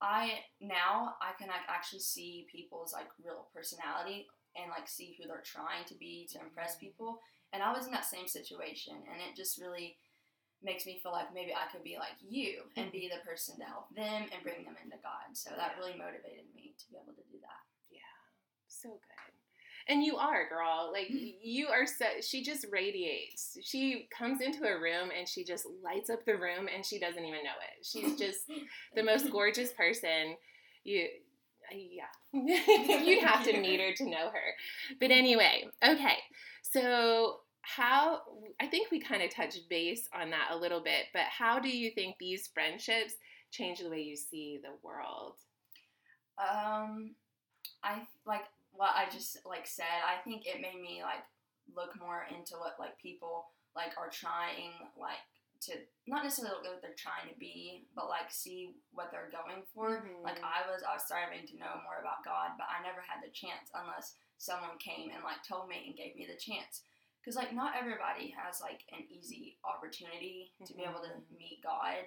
I 0.03 0.45
now 0.61 1.17
I 1.23 1.33
can 1.39 1.47
like 1.49 1.67
actually 1.69 2.01
see 2.01 2.47
people's 2.51 2.93
like 2.93 3.09
real 3.25 3.49
personality 3.55 4.29
and 4.57 4.71
like 4.71 4.89
see 4.89 5.15
who 5.17 5.27
they're 5.29 5.41
trying 5.41 5.85
to 5.87 5.95
be 5.95 6.27
to 6.33 6.41
impress 6.41 6.77
Mhm. 6.77 6.81
people. 6.81 7.23
And 7.53 7.63
I 7.63 7.73
was 7.73 7.87
in 7.87 7.93
that 7.93 8.05
same 8.05 8.29
situation 8.29 8.95
and 8.95 9.21
it 9.25 9.37
just 9.37 9.61
really 9.61 9.97
makes 10.63 10.87
me 10.87 10.99
feel 11.03 11.13
like 11.13 11.33
maybe 11.33 11.55
I 11.55 11.71
could 11.71 11.85
be 11.85 11.97
like 11.99 12.19
you 12.21 12.67
and 12.77 12.91
be 12.91 13.07
mm-hmm. 13.07 13.19
the 13.19 13.25
person 13.25 13.59
to 13.59 13.65
help 13.65 13.89
them 13.95 14.27
and 14.29 14.43
bring 14.43 14.65
them 14.65 14.77
into 14.83 14.99
God. 15.03 15.33
So 15.35 15.51
that 15.57 15.79
really 15.79 15.97
motivated 15.97 16.51
me 16.55 16.75
to 16.79 16.85
be 16.91 16.99
able 16.99 17.15
to 17.15 17.27
do 17.31 17.39
that. 17.41 17.63
Yeah, 17.91 18.19
so 18.67 18.89
good. 18.89 19.19
And 19.89 20.05
you 20.05 20.17
are, 20.17 20.49
girl. 20.49 20.91
Like 20.93 21.09
mm-hmm. 21.09 21.41
you 21.41 21.69
are 21.69 21.87
so 21.87 22.21
she 22.21 22.43
just 22.43 22.67
radiates. 22.71 23.57
She 23.63 24.09
comes 24.17 24.41
into 24.41 24.65
a 24.65 24.79
room 24.79 25.11
and 25.17 25.27
she 25.27 25.45
just 25.45 25.65
lights 25.83 26.11
up 26.11 26.25
the 26.27 26.37
room 26.37 26.69
and 26.75 26.85
she 26.85 26.99
doesn't 26.99 27.25
even 27.25 27.45
know 27.45 27.59
it. 27.63 27.87
She's 27.87 28.19
just 28.19 28.41
the 28.95 29.03
most 29.03 29.31
gorgeous 29.31 29.73
person. 29.73 30.37
You 30.85 31.07
yeah. 31.73 32.05
You'd 32.33 33.25
have 33.25 33.45
to 33.45 33.61
meet 33.61 33.81
her 33.81 33.93
to 33.97 34.05
know 34.05 34.31
her. 34.31 34.97
But 35.01 35.11
anyway, 35.11 35.69
okay. 35.87 36.19
So 36.63 37.39
how 37.63 38.23
I 38.61 38.67
think 38.67 38.91
we 38.91 39.01
kind 39.01 39.23
of 39.23 39.31
touched 39.31 39.69
base 39.69 40.09
on 40.13 40.31
that 40.31 40.49
a 40.53 40.57
little 40.57 40.81
bit, 40.81 41.07
but 41.13 41.25
how 41.25 41.59
do 41.59 41.69
you 41.69 41.91
think 41.91 42.17
these 42.19 42.49
friendships 42.53 43.15
change 43.51 43.81
the 43.81 43.91
way 43.91 44.01
you 44.01 44.17
see 44.17 44.59
the 44.63 44.73
world? 44.83 45.35
Um, 46.39 47.15
I 47.83 48.03
like 48.27 48.45
what 48.73 48.91
I 48.95 49.07
just 49.13 49.39
like 49.45 49.67
said. 49.67 49.85
I 50.07 50.23
think 50.23 50.47
it 50.47 50.61
made 50.61 50.81
me 50.81 51.03
like 51.03 51.25
look 51.77 51.99
more 52.01 52.27
into 52.31 52.55
what 52.55 52.77
like 52.79 52.99
people 52.99 53.47
like 53.77 53.93
are 53.99 54.11
trying 54.11 54.73
like 54.99 55.19
to 55.61 55.75
not 56.07 56.23
necessarily 56.25 56.55
look 56.55 56.67
at 56.67 56.73
what 56.79 56.83
they're 56.83 56.95
trying 56.99 57.27
to 57.33 57.39
be, 57.39 57.87
but 57.95 58.09
like 58.09 58.31
see 58.31 58.75
what 58.93 59.11
they're 59.11 59.31
going 59.33 59.63
for. 59.75 60.03
Mhm. 60.03 60.23
Like 60.23 60.39
I 60.43 60.63
was, 60.71 60.83
I 60.83 60.95
was 60.95 61.05
starting 61.05 61.47
to 61.47 61.57
know 61.59 61.81
more 61.83 61.99
about 62.01 62.25
God, 62.25 62.53
but 62.57 62.69
I 62.71 62.83
never 62.83 63.01
had 63.03 63.23
the 63.23 63.31
chance 63.35 63.71
unless 63.75 64.15
someone 64.39 64.79
came 64.79 65.11
and 65.11 65.25
like 65.25 65.43
told 65.43 65.69
me 65.69 65.83
and 65.87 65.97
gave 65.97 66.15
me 66.15 66.27
the 66.27 66.39
chance. 66.39 66.83
Because 67.21 67.35
like 67.35 67.53
not 67.53 67.75
everybody 67.77 68.31
has 68.39 68.61
like 68.61 68.87
an 68.95 69.05
easy 69.11 69.59
opportunity 69.65 70.55
to 70.65 70.75
be 70.75 70.85
able 70.85 71.03
to 71.03 71.11
Mhm. 71.11 71.37
meet 71.37 71.61
God. 71.63 72.07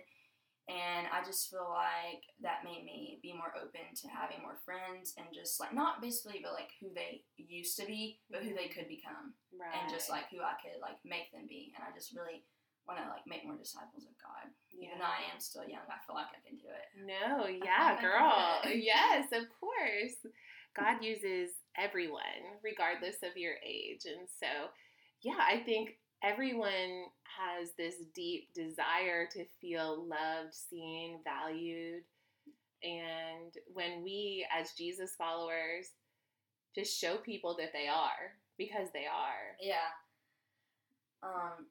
And 0.70 1.08
I 1.08 1.22
just 1.26 1.50
feel 1.50 1.68
like 1.68 2.24
that 2.40 2.64
made 2.64 2.86
me 2.86 3.20
be 3.22 3.34
more 3.34 3.54
open 3.58 3.94
to 3.94 4.08
having 4.08 4.42
more 4.42 4.56
friends 4.64 5.14
and 5.18 5.28
just 5.34 5.60
like 5.60 5.74
not 5.74 6.00
basically 6.02 6.40
but 6.42 6.54
like 6.54 6.72
who 6.80 6.94
they 6.94 7.26
used 7.36 7.76
to 7.78 7.86
be, 7.86 8.22
but 8.30 8.44
who 8.44 8.54
they 8.54 8.70
could 8.70 8.88
become. 8.88 9.36
Right. 9.52 9.76
And 9.76 9.92
just 9.92 10.10
like 10.10 10.30
who 10.30 10.40
I 10.42 10.54
could 10.62 10.80
like 10.80 11.04
make 11.04 11.32
them 11.34 11.46
be. 11.48 11.74
And 11.76 11.84
I 11.84 11.92
just 11.94 12.16
really 12.16 12.46
want 12.92 13.08
to 13.08 13.10
like 13.10 13.24
make 13.28 13.48
more 13.48 13.56
disciples 13.56 14.04
of 14.04 14.16
God. 14.20 14.52
Even 14.76 15.00
though 15.00 15.06
I 15.06 15.32
am 15.32 15.40
still 15.40 15.64
young, 15.64 15.88
I 15.88 16.04
feel 16.04 16.16
like 16.16 16.32
I 16.36 16.42
can 16.44 16.58
do 16.58 16.68
it. 16.68 16.88
No, 17.00 17.48
yeah, 17.48 18.02
girl. 18.02 18.62
yes, 18.68 19.32
of 19.32 19.48
course. 19.60 20.34
God 20.76 21.04
uses 21.04 21.52
everyone, 21.78 22.60
regardless 22.64 23.18
of 23.24 23.38
your 23.38 23.56
age. 23.66 24.04
And 24.06 24.28
so, 24.28 24.72
yeah, 25.22 25.40
I 25.40 25.62
think 25.64 25.98
everyone 26.24 27.06
has 27.24 27.70
this 27.78 27.96
deep 28.16 28.54
desire 28.54 29.28
to 29.32 29.46
feel 29.60 30.08
loved, 30.08 30.54
seen, 30.54 31.20
valued. 31.24 32.04
And 32.84 33.54
when 33.74 34.04
we, 34.04 34.48
as 34.58 34.72
Jesus 34.72 35.16
followers, 35.18 35.92
just 36.74 37.00
show 37.00 37.18
people 37.18 37.56
that 37.60 37.74
they 37.74 37.88
are, 37.88 38.34
because 38.58 38.88
they 38.94 39.06
are. 39.06 39.56
Yeah. 39.62 39.92
Um, 41.24 41.68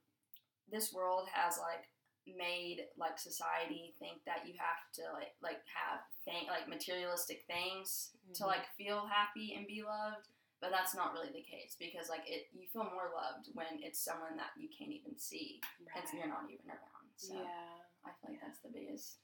this 0.70 0.92
world 0.92 1.28
has 1.32 1.58
like 1.58 1.88
made 2.26 2.86
like 2.96 3.18
society 3.18 3.94
think 3.98 4.22
that 4.24 4.46
you 4.46 4.54
have 4.58 4.78
to 4.94 5.02
like 5.14 5.34
like 5.42 5.60
have 5.66 6.00
thing 6.24 6.46
like 6.46 6.68
materialistic 6.68 7.42
things 7.46 8.12
to 8.34 8.44
Mhm. 8.44 8.46
like 8.46 8.66
feel 8.76 9.06
happy 9.06 9.54
and 9.56 9.66
be 9.66 9.82
loved 9.82 10.28
but 10.60 10.70
that's 10.70 10.94
not 10.94 11.12
really 11.12 11.32
the 11.32 11.42
case 11.42 11.74
because 11.80 12.08
like 12.08 12.22
it 12.28 12.46
you 12.52 12.68
feel 12.68 12.84
more 12.84 13.10
loved 13.16 13.48
when 13.54 13.80
it's 13.82 13.98
someone 13.98 14.36
that 14.36 14.52
you 14.56 14.68
can't 14.68 14.92
even 14.92 15.16
see 15.18 15.60
and 15.80 16.04
you're 16.14 16.28
not 16.28 16.44
even 16.50 16.68
around 16.70 17.08
so 17.16 17.34
Yeah. 17.34 17.80
i 18.04 18.10
feel 18.20 18.30
like 18.30 18.38
Yeah. 18.38 18.46
that's 18.46 18.60
the 18.60 18.68
biggest 18.68 19.18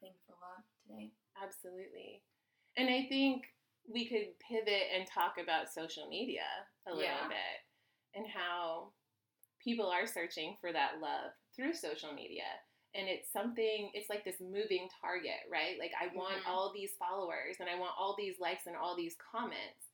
thing 0.00 0.14
for 0.26 0.34
love 0.40 0.64
today 0.86 1.12
Absolutely. 1.40 2.22
And 2.76 2.88
I 2.88 3.06
think 3.08 3.52
we 3.88 4.06
could 4.08 4.38
pivot 4.38 4.86
and 4.94 5.04
talk 5.06 5.36
about 5.38 5.68
social 5.68 6.08
media 6.08 6.46
a 6.86 6.90
little 6.90 7.02
Yeah. 7.02 7.28
bit 7.28 7.58
and 8.14 8.26
how 8.26 8.92
people 9.64 9.88
are 9.88 10.06
searching 10.06 10.56
for 10.60 10.72
that 10.72 11.00
love 11.00 11.32
through 11.56 11.74
social 11.74 12.12
media. 12.12 12.44
And 12.94 13.08
it's 13.08 13.32
something, 13.32 13.90
it's 13.94 14.08
like 14.08 14.22
this 14.24 14.38
moving 14.40 14.86
target, 15.00 15.42
right? 15.50 15.74
Like, 15.80 15.90
I 15.98 16.14
want 16.14 16.44
Mhm. 16.44 16.46
all 16.48 16.70
these 16.72 16.94
followers 16.96 17.56
and 17.58 17.68
I 17.68 17.74
want 17.74 17.96
all 17.98 18.14
these 18.16 18.38
likes 18.38 18.66
and 18.66 18.76
all 18.76 18.94
these 18.94 19.16
comments. 19.16 19.90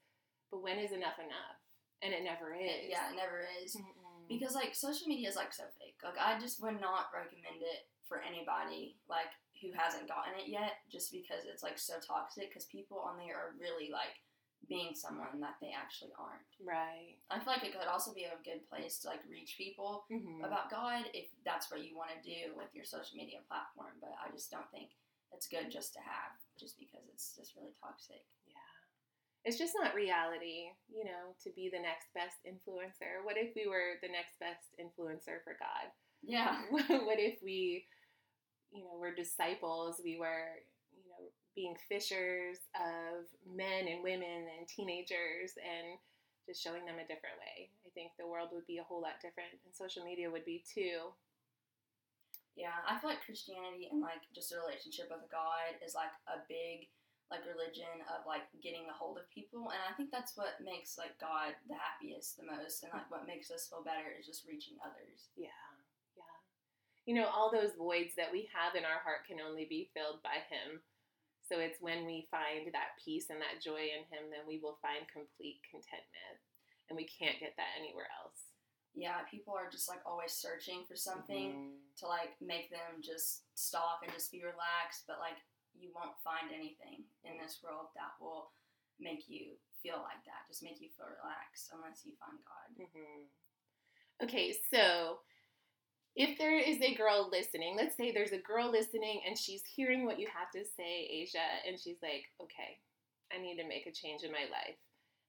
But 0.50 0.60
when 0.60 0.78
is 0.78 0.92
enough 0.92 1.18
enough? 1.18 1.56
And 2.02 2.12
it 2.12 2.22
never 2.24 2.54
is. 2.54 2.88
yeah 2.88 3.10
it 3.12 3.16
never 3.16 3.46
is 3.62 3.76
Mm-mm. 3.76 4.26
because 4.28 4.54
like 4.54 4.74
social 4.74 5.06
media 5.06 5.28
is 5.28 5.36
like 5.36 5.52
so 5.52 5.64
fake. 5.78 5.96
Like 6.02 6.16
I 6.18 6.38
just 6.40 6.60
would 6.62 6.80
not 6.80 7.12
recommend 7.12 7.60
it 7.62 7.88
for 8.08 8.20
anybody 8.22 8.96
like 9.06 9.28
who 9.60 9.70
hasn't 9.72 10.08
gotten 10.08 10.34
it 10.40 10.48
yet, 10.48 10.80
just 10.90 11.12
because 11.12 11.44
it's 11.44 11.62
like 11.62 11.78
so 11.78 12.00
toxic. 12.00 12.48
Because 12.48 12.64
people 12.66 12.98
on 13.00 13.18
there 13.18 13.36
are 13.36 13.54
really 13.60 13.90
like 13.92 14.16
being 14.68 14.94
someone 14.94 15.40
that 15.40 15.56
they 15.60 15.72
actually 15.72 16.12
aren't. 16.18 16.46
Right. 16.62 17.16
I 17.30 17.40
feel 17.40 17.52
like 17.54 17.64
it 17.64 17.72
could 17.72 17.88
also 17.88 18.12
be 18.14 18.24
a 18.24 18.38
good 18.44 18.68
place 18.68 18.98
to 19.00 19.08
like 19.08 19.20
reach 19.28 19.56
people 19.58 20.04
Mhm. 20.10 20.44
about 20.44 20.70
God 20.70 21.10
if 21.14 21.30
that's 21.44 21.70
what 21.70 21.82
you 21.82 21.96
want 21.96 22.10
to 22.10 22.22
do 22.22 22.54
with 22.54 22.74
your 22.74 22.84
social 22.84 23.16
media 23.16 23.40
platform. 23.48 23.98
But 24.00 24.12
I 24.24 24.30
just 24.30 24.50
don't 24.50 24.70
think 24.70 24.90
it's 25.32 25.48
good 25.48 25.70
just 25.70 25.92
to 25.94 26.00
have, 26.00 26.32
just 26.58 26.78
because 26.78 27.06
it's 27.12 27.34
just 27.34 27.56
really 27.56 27.74
toxic. 27.82 28.22
Yeah. 28.46 28.54
It's 29.44 29.56
just 29.58 29.74
not 29.74 29.94
reality, 29.94 30.70
you 30.88 31.04
know, 31.04 31.34
to 31.42 31.50
be 31.50 31.70
the 31.70 31.80
next 31.80 32.12
best 32.12 32.36
influencer. 32.44 33.24
What 33.24 33.38
if 33.38 33.54
we 33.56 33.66
were 33.66 33.96
the 34.02 34.08
next 34.08 34.38
best 34.38 34.74
influencer 34.78 35.42
for 35.42 35.56
God? 35.58 35.90
Yeah. 36.22 36.60
what 36.70 37.18
if 37.18 37.42
we, 37.42 37.88
you 38.70 38.84
know, 38.84 38.98
were 38.98 39.14
disciples? 39.14 40.00
We 40.04 40.18
were, 40.18 40.60
being 41.54 41.76
fishers 41.88 42.58
of 42.76 43.26
men 43.44 43.88
and 43.88 44.02
women 44.02 44.46
and 44.56 44.68
teenagers 44.68 45.58
and 45.58 45.98
just 46.46 46.62
showing 46.62 46.86
them 46.86 46.98
a 46.98 47.06
different 47.06 47.38
way. 47.38 47.70
I 47.86 47.90
think 47.94 48.12
the 48.18 48.26
world 48.26 48.50
would 48.52 48.66
be 48.66 48.78
a 48.78 48.86
whole 48.86 49.02
lot 49.02 49.22
different, 49.22 49.54
and 49.64 49.74
social 49.74 50.04
media 50.04 50.30
would 50.30 50.44
be 50.44 50.64
too. 50.66 51.14
Yeah, 52.58 52.74
I 52.84 52.98
feel 52.98 53.10
like 53.10 53.24
Christianity 53.24 53.88
and 53.90 54.02
like 54.02 54.26
just 54.34 54.52
a 54.52 54.58
relationship 54.58 55.08
with 55.08 55.24
God 55.30 55.78
is 55.80 55.94
like 55.94 56.12
a 56.26 56.42
big 56.50 56.90
like 57.30 57.46
religion 57.46 58.02
of 58.10 58.26
like 58.26 58.42
getting 58.58 58.90
a 58.90 58.94
hold 58.94 59.14
of 59.14 59.30
people 59.30 59.70
and 59.70 59.78
I 59.86 59.94
think 59.94 60.10
that's 60.10 60.34
what 60.34 60.58
makes 60.58 60.98
like 60.98 61.14
God 61.22 61.54
the 61.70 61.78
happiest 61.78 62.34
the 62.34 62.42
most 62.42 62.82
and 62.82 62.90
like 62.90 63.06
what 63.06 63.30
makes 63.30 63.54
us 63.54 63.70
feel 63.70 63.86
better 63.86 64.10
is 64.18 64.26
just 64.26 64.42
reaching 64.50 64.74
others. 64.82 65.30
Yeah. 65.38 65.54
Yeah. 66.18 66.36
You 67.06 67.14
know, 67.22 67.30
all 67.30 67.54
those 67.54 67.78
voids 67.78 68.18
that 68.18 68.34
we 68.34 68.50
have 68.50 68.74
in 68.74 68.82
our 68.82 68.98
heart 69.06 69.30
can 69.30 69.38
only 69.38 69.64
be 69.64 69.94
filled 69.94 70.26
by 70.26 70.42
him. 70.50 70.82
So 71.50 71.58
it's 71.58 71.82
when 71.82 72.06
we 72.06 72.30
find 72.30 72.70
that 72.70 72.94
peace 73.02 73.26
and 73.26 73.42
that 73.42 73.58
joy 73.58 73.90
in 73.90 74.06
him 74.06 74.30
then 74.30 74.46
we 74.46 74.62
will 74.62 74.78
find 74.78 75.02
complete 75.10 75.58
contentment. 75.66 76.38
And 76.86 76.94
we 76.94 77.10
can't 77.10 77.42
get 77.42 77.58
that 77.58 77.74
anywhere 77.78 78.06
else 78.22 78.50
yeah, 78.94 79.22
people 79.30 79.54
are 79.54 79.70
just 79.70 79.88
like 79.88 80.02
always 80.02 80.34
searching 80.34 80.82
for 80.86 80.96
something 80.98 81.54
mm-hmm. 81.54 81.94
to 82.02 82.04
like 82.10 82.34
make 82.42 82.70
them 82.70 82.98
just 83.02 83.46
stop 83.54 84.02
and 84.02 84.10
just 84.12 84.34
be 84.34 84.42
relaxed, 84.42 85.06
but 85.06 85.22
like 85.22 85.38
you 85.78 85.94
won't 85.94 86.18
find 86.26 86.50
anything 86.50 87.06
in 87.22 87.38
this 87.38 87.62
world 87.62 87.94
that 87.94 88.18
will 88.18 88.50
make 88.98 89.30
you 89.30 89.54
feel 89.78 90.02
like 90.02 90.20
that, 90.26 90.44
just 90.50 90.66
make 90.66 90.82
you 90.82 90.90
feel 90.98 91.06
relaxed 91.06 91.70
unless 91.70 92.02
you 92.02 92.12
find 92.18 92.38
God. 92.42 92.68
Mm-hmm. 92.76 93.30
Okay, 94.26 94.52
so 94.68 95.22
if 96.16 96.38
there 96.38 96.58
is 96.58 96.80
a 96.82 96.94
girl 96.94 97.28
listening, 97.30 97.76
let's 97.76 97.96
say 97.96 98.10
there's 98.10 98.32
a 98.32 98.38
girl 98.38 98.70
listening 98.70 99.22
and 99.26 99.38
she's 99.38 99.62
hearing 99.64 100.04
what 100.04 100.18
you 100.18 100.26
have 100.26 100.50
to 100.52 100.68
say, 100.76 101.08
Asia, 101.10 101.38
and 101.66 101.78
she's 101.78 101.98
like, 102.02 102.24
okay, 102.42 102.78
I 103.32 103.40
need 103.40 103.56
to 103.56 103.68
make 103.68 103.86
a 103.86 103.92
change 103.92 104.22
in 104.22 104.32
my 104.32 104.46
life 104.50 104.76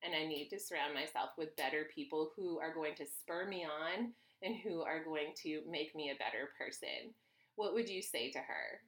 and 0.03 0.15
I 0.15 0.25
need 0.25 0.50
to 0.50 0.59
surround 0.59 0.93
myself 0.93 1.31
with 1.38 1.55
better 1.55 1.88
people 1.93 2.31
who 2.35 2.59
are 2.59 2.73
going 2.73 2.95
to 2.95 3.05
spur 3.05 3.47
me 3.47 3.65
on 3.65 4.13
and 4.41 4.55
who 4.63 4.81
are 4.81 5.03
going 5.03 5.33
to 5.43 5.61
make 5.69 5.95
me 5.95 6.09
a 6.09 6.17
better 6.17 6.50
person. 6.57 7.13
What 7.55 7.73
would 7.73 7.88
you 7.88 8.01
say 8.01 8.31
to 8.31 8.39
her? 8.39 8.81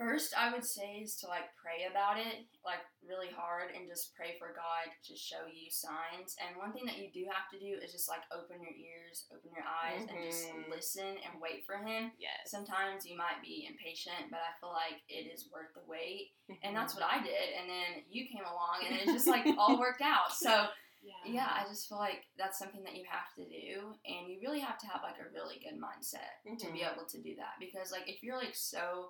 First, 0.00 0.32
I 0.32 0.48
would 0.48 0.64
say 0.64 1.04
is 1.04 1.20
to 1.20 1.28
like 1.28 1.52
pray 1.60 1.84
about 1.84 2.16
it, 2.16 2.48
like 2.64 2.80
really 3.04 3.28
hard, 3.28 3.68
and 3.76 3.84
just 3.84 4.16
pray 4.16 4.32
for 4.40 4.56
God 4.56 4.88
to 4.88 5.12
show 5.12 5.44
you 5.44 5.68
signs. 5.68 6.40
And 6.40 6.56
one 6.56 6.72
thing 6.72 6.88
that 6.88 6.96
you 6.96 7.12
do 7.12 7.28
have 7.28 7.52
to 7.52 7.60
do 7.60 7.76
is 7.76 7.92
just 7.92 8.08
like 8.08 8.24
open 8.32 8.64
your 8.64 8.72
ears, 8.72 9.28
open 9.28 9.52
your 9.52 9.68
eyes, 9.68 10.08
mm-hmm. 10.08 10.16
and 10.16 10.24
just 10.24 10.48
mm-hmm. 10.48 10.72
listen 10.72 11.20
and 11.20 11.36
wait 11.36 11.68
for 11.68 11.76
Him. 11.76 12.16
Yes. 12.16 12.48
Sometimes 12.48 13.04
you 13.04 13.12
might 13.12 13.44
be 13.44 13.68
impatient, 13.68 14.32
but 14.32 14.40
I 14.40 14.56
feel 14.56 14.72
like 14.72 15.04
it 15.12 15.28
is 15.28 15.52
worth 15.52 15.76
the 15.76 15.84
wait. 15.84 16.32
Mm-hmm. 16.48 16.64
And 16.64 16.72
that's 16.72 16.96
what 16.96 17.04
I 17.04 17.20
did. 17.20 17.52
And 17.60 17.68
then 17.68 18.00
you 18.08 18.24
came 18.24 18.48
along, 18.48 18.88
and 18.88 18.96
it 18.96 19.04
just 19.12 19.28
like 19.28 19.44
all 19.60 19.76
worked 19.84 20.00
out. 20.00 20.32
So. 20.32 20.72
Yeah. 21.00 21.48
yeah, 21.48 21.48
I 21.48 21.64
just 21.64 21.88
feel 21.88 21.96
like 21.96 22.28
that's 22.36 22.58
something 22.58 22.84
that 22.84 22.94
you 22.94 23.08
have 23.08 23.32
to 23.40 23.48
do, 23.48 23.96
and 24.04 24.28
you 24.28 24.36
really 24.44 24.60
have 24.60 24.76
to 24.84 24.86
have 24.86 25.00
like 25.00 25.16
a 25.16 25.32
really 25.32 25.56
good 25.56 25.80
mindset 25.80 26.44
mm-hmm. 26.44 26.60
to 26.60 26.66
be 26.76 26.84
mm-hmm. 26.84 26.92
able 26.92 27.08
to 27.08 27.16
do 27.24 27.36
that. 27.40 27.56
Because 27.56 27.90
like 27.90 28.04
if 28.04 28.22
you're 28.22 28.36
like 28.36 28.52
so 28.52 29.08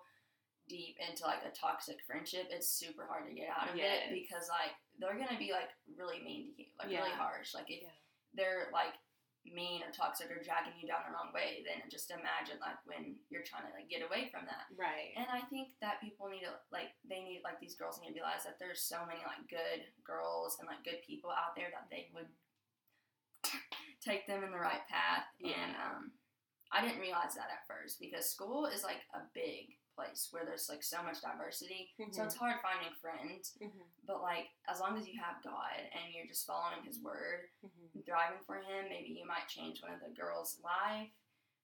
deep 0.71 0.95
into 1.03 1.27
like 1.27 1.43
a 1.43 1.51
toxic 1.51 1.99
friendship, 2.07 2.47
it's 2.55 2.71
super 2.71 3.03
hard 3.11 3.27
to 3.27 3.35
get 3.35 3.51
out 3.51 3.67
of 3.67 3.75
yes. 3.75 4.07
it 4.07 4.15
because 4.15 4.47
like 4.47 4.71
they're 5.03 5.19
gonna 5.19 5.35
be 5.35 5.51
like 5.51 5.75
really 5.99 6.23
mean 6.23 6.55
to 6.55 6.63
you, 6.63 6.71
like 6.79 6.87
yeah. 6.87 7.03
really 7.03 7.19
harsh. 7.19 7.51
Like 7.51 7.67
if 7.67 7.83
yeah. 7.83 7.99
they're 8.39 8.71
like 8.71 8.95
mean 9.43 9.83
or 9.83 9.91
toxic 9.91 10.31
or 10.31 10.39
dragging 10.39 10.79
you 10.79 10.87
down 10.87 11.03
the 11.03 11.11
wrong 11.11 11.35
way, 11.35 11.67
then 11.67 11.83
just 11.91 12.15
imagine 12.15 12.63
like 12.63 12.79
when 12.87 13.19
you're 13.35 13.43
trying 13.43 13.67
to 13.67 13.75
like 13.75 13.91
get 13.91 14.07
away 14.07 14.31
from 14.31 14.47
that. 14.47 14.71
Right. 14.79 15.11
And 15.19 15.27
I 15.27 15.43
think 15.51 15.75
that 15.83 15.99
people 15.99 16.31
need 16.31 16.47
to 16.47 16.55
like 16.71 16.95
they 17.03 17.27
need 17.27 17.43
like 17.43 17.59
these 17.59 17.75
girls 17.75 17.99
need 17.99 18.15
to 18.15 18.23
realize 18.23 18.47
that 18.47 18.63
there's 18.63 18.87
so 18.87 19.03
many 19.11 19.27
like 19.27 19.43
good 19.51 19.91
girls 20.07 20.63
and 20.63 20.71
like 20.71 20.87
good 20.87 21.03
people 21.03 21.35
out 21.35 21.59
there 21.59 21.75
that 21.75 21.91
they 21.91 22.15
would 22.15 22.31
take 24.07 24.31
them 24.31 24.47
in 24.47 24.55
the 24.55 24.63
right 24.63 24.87
path. 24.87 25.27
Yeah. 25.43 25.59
And 25.59 25.75
um 25.75 26.15
I 26.71 26.87
didn't 26.87 27.03
realize 27.03 27.35
that 27.35 27.51
at 27.51 27.67
first 27.67 27.99
because 27.99 28.31
school 28.31 28.71
is 28.71 28.87
like 28.87 29.03
a 29.11 29.27
big 29.35 29.75
place 30.01 30.33
where 30.33 30.49
there's 30.49 30.73
like 30.73 30.81
so 30.83 31.05
much 31.05 31.21
diversity. 31.21 31.93
Mm-hmm. 32.01 32.17
So 32.17 32.25
it's 32.25 32.41
hard 32.41 32.65
finding 32.65 32.97
friends. 32.97 33.53
Mm-hmm. 33.61 33.85
But 34.09 34.25
like 34.25 34.49
as 34.65 34.81
long 34.81 34.97
as 34.97 35.05
you 35.05 35.21
have 35.21 35.45
God 35.45 35.77
and 35.77 36.09
you're 36.17 36.27
just 36.27 36.49
following 36.49 36.81
His 36.89 37.05
word, 37.05 37.53
mm-hmm. 37.61 38.01
driving 38.09 38.41
for 38.49 38.65
Him, 38.65 38.89
maybe 38.89 39.13
you 39.13 39.29
might 39.29 39.53
change 39.53 39.85
one 39.85 39.93
of 39.93 40.01
the 40.01 40.17
girls' 40.17 40.57
life 40.65 41.13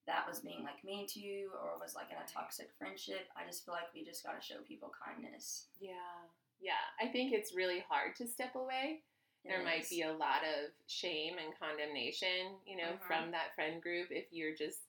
that 0.07 0.29
was 0.29 0.45
being 0.45 0.63
like 0.63 0.85
mean 0.85 1.09
to 1.09 1.19
you 1.19 1.51
or 1.57 1.81
was 1.83 1.97
like 1.97 2.13
in 2.13 2.21
a 2.21 2.29
toxic 2.29 2.71
friendship. 2.79 3.27
I 3.35 3.49
just 3.49 3.65
feel 3.65 3.75
like 3.75 3.91
we 3.91 4.05
just 4.05 4.23
got 4.23 4.39
to 4.39 4.45
show 4.45 4.63
people 4.63 4.93
kindness. 4.95 5.67
Yeah. 5.81 6.21
Yeah. 6.61 6.85
I 7.03 7.11
think 7.11 7.33
it's 7.33 7.57
really 7.57 7.83
hard 7.89 8.15
to 8.23 8.29
step 8.29 8.55
away. 8.55 9.03
It 9.43 9.49
there 9.51 9.61
is. 9.61 9.67
might 9.67 9.91
be 9.91 10.03
a 10.03 10.15
lot 10.15 10.47
of 10.47 10.71
shame 10.87 11.35
and 11.43 11.55
condemnation, 11.59 12.59
you 12.67 12.77
know, 12.77 12.99
mm-hmm. 12.99 13.07
from 13.07 13.31
that 13.33 13.55
friend 13.55 13.83
group 13.83 14.09
if 14.11 14.27
you're 14.31 14.55
just 14.55 14.87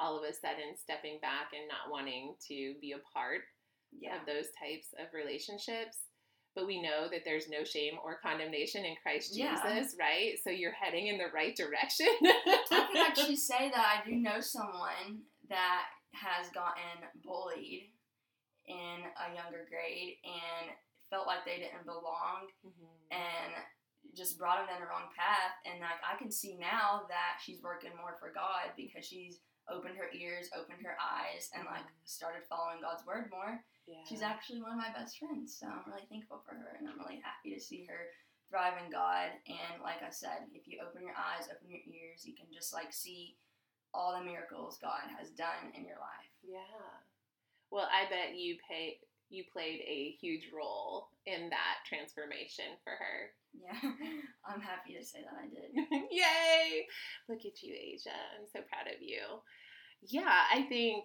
all 0.00 0.16
of 0.16 0.24
a 0.24 0.32
sudden 0.32 0.76
stepping 0.76 1.18
back 1.20 1.52
and 1.52 1.68
not 1.68 1.90
wanting 1.90 2.34
to 2.48 2.74
be 2.80 2.92
a 2.92 3.04
part 3.12 3.42
yeah. 3.92 4.20
of 4.20 4.26
those 4.26 4.52
types 4.58 4.92
of 4.98 5.12
relationships. 5.14 6.08
But 6.54 6.66
we 6.66 6.80
know 6.80 7.08
that 7.12 7.20
there's 7.24 7.50
no 7.50 7.64
shame 7.64 8.00
or 8.02 8.18
condemnation 8.24 8.84
in 8.84 8.96
Christ 9.02 9.36
Jesus, 9.36 9.92
yeah. 9.92 10.00
right? 10.00 10.32
So 10.42 10.48
you're 10.48 10.72
heading 10.72 11.08
in 11.08 11.18
the 11.18 11.28
right 11.34 11.54
direction. 11.54 12.08
I 12.24 12.88
can 12.92 12.96
actually 13.06 13.36
say 13.36 13.68
that 13.68 14.00
I 14.00 14.08
do 14.08 14.16
know 14.16 14.40
someone 14.40 15.20
that 15.50 15.84
has 16.16 16.48
gotten 16.56 17.04
bullied 17.20 17.92
in 18.64 19.04
a 19.04 19.36
younger 19.36 19.68
grade 19.68 20.16
and 20.24 20.72
felt 21.10 21.28
like 21.28 21.44
they 21.44 21.60
didn't 21.60 21.84
belong 21.84 22.48
mm-hmm. 22.64 22.98
and 23.12 23.52
just 24.16 24.38
brought 24.38 24.64
them 24.64 24.72
in 24.74 24.80
the 24.80 24.88
wrong 24.88 25.12
path. 25.12 25.54
And 25.68 25.80
like 25.80 26.00
I 26.00 26.16
can 26.16 26.32
see 26.32 26.56
now 26.56 27.04
that 27.12 27.38
she's 27.44 27.62
working 27.62 27.92
more 28.00 28.16
for 28.18 28.32
God 28.32 28.72
because 28.74 29.04
she's 29.04 29.44
opened 29.70 29.98
her 29.98 30.10
ears, 30.14 30.50
opened 30.54 30.82
her 30.82 30.96
eyes, 30.98 31.50
and 31.54 31.66
like 31.66 31.86
mm-hmm. 31.86 32.06
started 32.06 32.46
following 32.46 32.82
God's 32.82 33.06
word 33.06 33.30
more. 33.30 33.62
Yeah. 33.86 34.02
She's 34.06 34.22
actually 34.22 34.62
one 34.62 34.74
of 34.74 34.82
my 34.82 34.90
best 34.94 35.18
friends, 35.18 35.54
so 35.54 35.70
I'm 35.70 35.86
really 35.86 36.06
thankful 36.10 36.42
for 36.42 36.54
her, 36.54 36.74
and 36.78 36.90
I'm 36.90 36.98
really 36.98 37.22
happy 37.22 37.54
to 37.54 37.60
see 37.62 37.86
her 37.86 38.10
thrive 38.50 38.78
in 38.82 38.90
God. 38.90 39.30
And 39.46 39.82
like 39.82 40.02
I 40.02 40.10
said, 40.10 40.50
if 40.54 40.66
you 40.66 40.82
open 40.82 41.02
your 41.02 41.14
eyes, 41.14 41.50
open 41.50 41.70
your 41.70 41.82
ears, 41.86 42.26
you 42.26 42.34
can 42.34 42.50
just 42.50 42.74
like 42.74 42.90
see 42.90 43.38
all 43.94 44.18
the 44.18 44.26
miracles 44.26 44.78
God 44.82 45.06
has 45.18 45.30
done 45.30 45.70
in 45.74 45.86
your 45.86 45.98
life. 46.02 46.34
Yeah. 46.42 47.02
Well, 47.70 47.88
I 47.90 48.10
bet 48.10 48.38
you 48.38 48.56
pay 48.62 48.98
you 49.28 49.44
played 49.52 49.80
a 49.80 50.16
huge 50.20 50.50
role 50.54 51.08
in 51.26 51.50
that 51.50 51.82
transformation 51.88 52.78
for 52.84 52.92
her. 52.92 53.34
Yeah, 53.54 53.78
I'm 54.46 54.60
happy 54.60 54.94
to 54.94 55.04
say 55.04 55.24
that 55.24 55.34
I 55.34 55.48
did. 55.48 55.70
Yay! 56.10 56.86
Look 57.28 57.44
at 57.44 57.62
you, 57.62 57.74
Asia. 57.74 58.14
I'm 58.38 58.46
so 58.46 58.60
proud 58.68 58.86
of 58.86 59.00
you. 59.00 59.20
Yeah, 60.02 60.42
I 60.52 60.62
think 60.68 61.04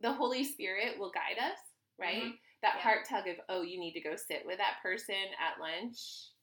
the 0.00 0.12
Holy 0.12 0.44
Spirit 0.44 0.98
will 0.98 1.12
guide 1.12 1.38
us, 1.38 1.58
right? 1.98 2.24
Mm-hmm. 2.24 2.40
That 2.62 2.74
yeah. 2.76 2.82
heart 2.82 3.06
tug 3.08 3.28
of, 3.28 3.36
oh, 3.48 3.62
you 3.62 3.78
need 3.78 3.94
to 3.94 4.00
go 4.00 4.16
sit 4.16 4.42
with 4.46 4.58
that 4.58 4.82
person 4.82 5.30
at 5.38 5.60
lunch 5.60 5.98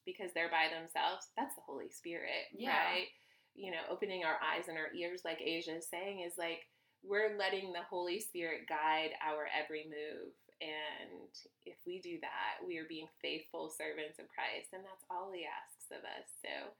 because 0.05 0.31
they're 0.33 0.51
by 0.51 0.67
themselves. 0.71 1.27
That's 1.35 1.55
the 1.55 1.65
Holy 1.65 1.89
Spirit, 1.89 2.47
yeah. 2.53 2.77
right? 2.77 3.07
You 3.55 3.71
know, 3.71 3.83
opening 3.91 4.23
our 4.23 4.39
eyes 4.39 4.67
and 4.67 4.77
our 4.77 4.93
ears, 4.95 5.21
like 5.25 5.41
Asia 5.41 5.77
is 5.77 5.87
saying, 5.89 6.23
is 6.25 6.37
like 6.37 6.67
we're 7.03 7.37
letting 7.37 7.71
the 7.71 7.83
Holy 7.89 8.19
Spirit 8.19 8.67
guide 8.67 9.11
our 9.25 9.47
every 9.51 9.85
move. 9.85 10.33
And 10.59 11.31
if 11.63 11.79
we 11.87 12.03
do 12.03 12.19
that, 12.19 12.59
we 12.59 12.77
are 12.77 12.89
being 12.91 13.07
faithful 13.23 13.71
servants 13.71 14.19
of 14.19 14.27
Christ, 14.27 14.75
and 14.75 14.83
that's 14.83 15.07
all 15.07 15.31
He 15.31 15.47
asks 15.47 15.87
of 15.87 16.03
us. 16.03 16.27
So, 16.43 16.75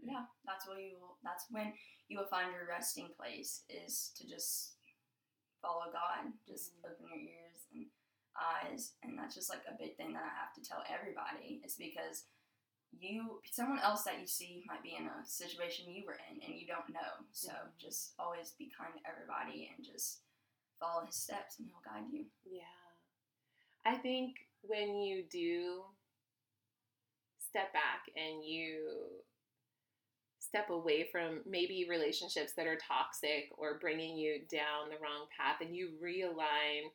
yeah, 0.00 0.24
that's 0.48 0.64
what 0.64 0.80
you 0.80 0.96
will. 0.96 1.20
That's 1.20 1.44
when 1.52 1.76
you 2.08 2.16
will 2.16 2.32
find 2.32 2.48
your 2.48 2.64
resting 2.64 3.12
place 3.12 3.68
is 3.68 4.16
to 4.16 4.24
just 4.24 4.80
follow 5.60 5.92
God. 5.92 6.32
Just 6.48 6.72
mm-hmm. 6.80 6.96
open 6.96 7.12
your 7.12 7.20
ears 7.20 7.60
and 7.76 7.92
eyes, 8.32 8.96
and 9.04 9.20
that's 9.20 9.36
just 9.36 9.52
like 9.52 9.68
a 9.68 9.76
big 9.76 10.00
thing 10.00 10.16
that 10.16 10.24
I 10.24 10.32
have 10.32 10.56
to 10.56 10.64
tell 10.64 10.80
everybody. 10.88 11.60
Is 11.60 11.76
because 11.76 12.24
you 12.96 13.40
someone 13.52 13.84
else 13.84 14.04
that 14.08 14.20
you 14.20 14.26
see 14.26 14.64
might 14.64 14.82
be 14.82 14.96
in 14.96 15.12
a 15.12 15.24
situation 15.24 15.92
you 15.92 16.08
were 16.08 16.16
in 16.28 16.40
and 16.40 16.56
you 16.56 16.64
don't 16.64 16.88
know. 16.88 17.20
So 17.32 17.52
mm-hmm. 17.52 17.76
just 17.76 18.16
always 18.16 18.56
be 18.56 18.72
kind 18.72 18.96
to 18.96 19.04
everybody 19.04 19.68
and 19.68 19.84
just 19.84 20.24
follow 20.82 21.06
his 21.06 21.16
steps 21.16 21.58
and 21.58 21.68
he'll 21.68 21.84
guide 21.84 22.10
you. 22.12 22.24
Yeah. 22.50 22.62
I 23.86 23.96
think 23.96 24.36
when 24.62 24.96
you 24.96 25.24
do 25.30 25.82
step 27.48 27.72
back 27.72 28.10
and 28.16 28.44
you 28.44 28.88
step 30.38 30.70
away 30.70 31.08
from 31.10 31.40
maybe 31.46 31.86
relationships 31.88 32.52
that 32.56 32.66
are 32.66 32.76
toxic 32.76 33.50
or 33.56 33.78
bringing 33.78 34.16
you 34.16 34.40
down 34.50 34.90
the 34.90 34.96
wrong 35.02 35.26
path 35.36 35.56
and 35.60 35.74
you 35.74 35.90
realign 36.02 36.90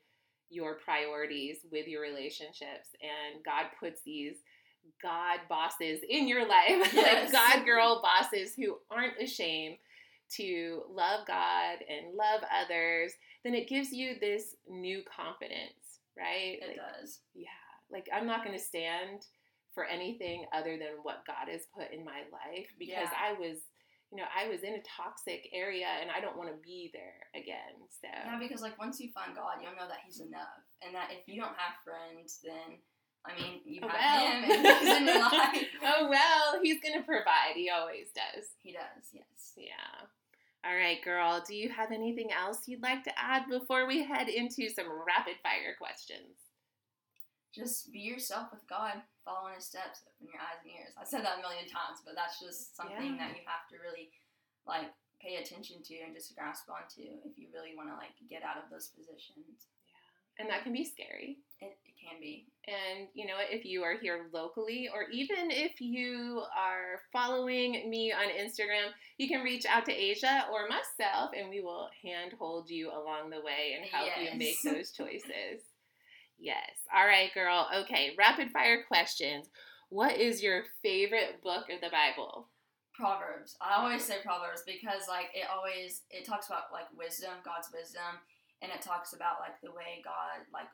your 0.50 0.76
priorities 0.76 1.58
with 1.72 1.88
your 1.88 2.02
relationships 2.02 2.90
and 3.02 3.44
God 3.44 3.66
puts 3.80 4.02
these 4.06 4.36
God 5.02 5.40
bosses 5.50 6.00
in 6.08 6.28
your 6.28 6.48
life, 6.48 6.94
yes. 6.94 7.32
like 7.34 7.56
God 7.56 7.66
girl 7.66 8.02
bosses 8.02 8.54
who 8.56 8.78
aren't 8.90 9.22
ashamed 9.22 9.78
to 10.36 10.84
love 10.90 11.26
God 11.28 11.78
and 11.90 12.16
love 12.16 12.42
others, 12.64 13.14
then 13.44 13.54
it 13.54 13.68
gives 13.70 13.92
you 13.92 14.16
this 14.20 14.56
new 14.70 15.02
confidence, 15.06 16.02
right? 16.18 16.60
It 16.62 16.68
like, 16.68 16.78
does. 16.78 17.20
Yeah. 17.36 17.50
Like 17.92 18.08
I'm 18.14 18.28
not 18.28 18.44
going 18.44 18.58
to 18.58 18.64
stand 18.64 19.26
for 19.74 19.86
anything 19.86 20.46
other 20.54 20.78
than 20.78 21.00
what 21.04 21.24
God 21.28 21.48
has 21.52 21.62
put 21.78 21.94
in 21.94 22.04
my 22.04 22.26
life 22.34 22.68
because 22.80 23.08
Yeah. 23.14 23.20
I 23.30 23.34
was, 23.34 23.62
you 24.12 24.18
know, 24.18 24.26
I 24.34 24.48
was 24.50 24.64
in 24.64 24.74
a 24.74 24.84
toxic 24.88 25.48
area 25.54 25.86
and 26.02 26.10
I 26.10 26.20
don't 26.20 26.38
want 26.38 26.50
to 26.50 26.58
be 26.64 26.90
there 26.94 27.22
again. 27.36 27.78
So 28.02 28.08
Yeah, 28.10 28.40
because 28.40 28.62
like 28.62 28.78
once 28.80 29.00
you 29.00 29.12
find 29.14 29.36
God, 29.36 29.62
you'll 29.62 29.76
know 29.78 29.88
that 29.88 30.02
He's 30.06 30.20
enough, 30.20 30.64
and 30.82 30.96
that 30.96 31.12
if 31.12 31.28
you 31.28 31.40
don't 31.40 31.56
have 31.60 31.78
friends, 31.86 32.40
then 32.44 32.80
I 33.28 33.36
mean 33.36 33.62
you 33.66 33.82
Oh, 33.84 33.88
have 33.88 34.00
well. 34.00 34.32
Him, 34.32 34.40
and 34.50 34.66
He's 34.66 34.96
in 34.98 35.06
your 35.06 35.20
life. 35.32 35.68
oh 35.84 36.08
well, 36.10 36.60
he's 36.64 36.80
going 36.82 36.98
to 36.98 37.06
provide. 37.06 37.54
He 37.56 37.70
always 37.70 38.08
does. 38.16 38.46
He 38.64 38.72
does, 38.74 39.12
yes. 39.14 39.54
Yeah. 39.58 39.97
All 40.66 40.76
right, 40.76 41.02
girl. 41.04 41.42
Do 41.46 41.56
you 41.56 41.70
have 41.70 41.92
anything 41.92 42.30
else 42.32 42.68
you'd 42.68 42.84
like 42.84 43.04
to 43.06 43.14
add 43.18 43.48
before 43.50 43.88
we 43.88 44.04
head 44.04 44.28
into 44.28 44.70
some 44.70 44.88
rapid 45.06 45.36
fire 45.42 45.76
questions? 45.78 46.52
Just 47.56 47.92
be 47.92 48.00
yourself 48.00 48.52
with 48.52 48.68
God, 48.68 49.02
following 49.24 49.56
His 49.56 49.66
steps, 49.66 50.04
open 50.06 50.28
your 50.30 50.42
eyes 50.44 50.62
and 50.62 50.74
ears. 50.76 50.94
I 51.00 51.06
said 51.08 51.24
that 51.24 51.40
a 51.40 51.42
million 51.42 51.66
times, 51.66 52.04
but 52.06 52.14
that's 52.14 52.38
just 52.40 52.76
something 52.76 53.16
Yeah. 53.18 53.32
that 53.32 53.34
you 53.38 53.42
have 53.48 53.66
to 53.72 53.80
really 53.82 54.12
like 54.68 54.92
pay 55.24 55.42
attention 55.42 55.82
to 55.82 55.96
and 56.04 56.14
just 56.14 56.36
grasp 56.36 56.70
onto 56.70 57.02
if 57.26 57.34
you 57.40 57.48
really 57.50 57.74
want 57.74 57.90
to 57.90 57.96
like 57.96 58.14
get 58.30 58.44
out 58.44 58.62
of 58.62 58.70
those 58.70 58.92
positions. 58.94 59.72
Yeah. 59.88 60.44
And 60.44 60.46
that 60.52 60.62
can 60.68 60.74
be 60.74 60.84
scary. 60.86 61.40
It, 61.62 61.80
can 62.02 62.20
be. 62.20 62.46
And 62.68 63.08
you 63.14 63.26
know 63.26 63.36
what? 63.36 63.52
If 63.52 63.66
you 63.66 63.84
are 63.84 63.98
here 63.98 64.28
locally, 64.34 64.90
or 64.94 65.04
even 65.12 65.52
if 65.52 65.80
you 65.80 66.42
are 66.58 67.00
following 67.14 67.90
me 67.90 68.12
on 68.12 68.28
Instagram, 68.28 68.92
you 69.18 69.28
can 69.30 69.42
reach 69.42 69.66
out 69.66 69.86
to 69.86 69.94
Asia 69.94 70.46
or 70.52 70.68
myself, 70.68 71.32
and 71.38 71.50
we 71.50 71.62
will 71.62 71.90
handhold 72.04 72.70
you 72.70 72.90
along 72.90 73.30
the 73.30 73.42
way 73.42 73.78
and 73.78 73.90
help 73.90 74.10
you 74.22 74.38
make 74.38 74.62
those 74.64 74.92
choices. 74.92 75.64
yes. 76.38 76.72
All 76.94 77.06
right, 77.06 77.34
girl. 77.34 77.68
Okay. 77.84 78.14
Rapid 78.18 78.52
fire 78.52 78.84
questions. 78.88 79.48
What 79.90 80.18
is 80.18 80.44
your 80.44 80.64
favorite 80.84 81.42
book 81.42 81.70
of 81.74 81.80
the 81.80 81.90
Bible? 81.90 82.50
Proverbs. 82.94 83.56
I 83.62 83.80
always 83.80 84.04
say 84.04 84.16
Proverbs 84.26 84.64
because 84.66 85.08
like 85.08 85.30
it 85.34 85.46
always 85.54 86.02
it 86.10 86.26
talks 86.26 86.48
about 86.48 86.74
like 86.74 86.88
wisdom, 86.98 87.30
God's 87.46 87.70
wisdom, 87.72 88.20
and 88.62 88.72
it 88.72 88.82
talks 88.82 89.14
about 89.14 89.40
like 89.40 89.62
the 89.62 89.72
way 89.72 90.02
God 90.04 90.44
like 90.52 90.68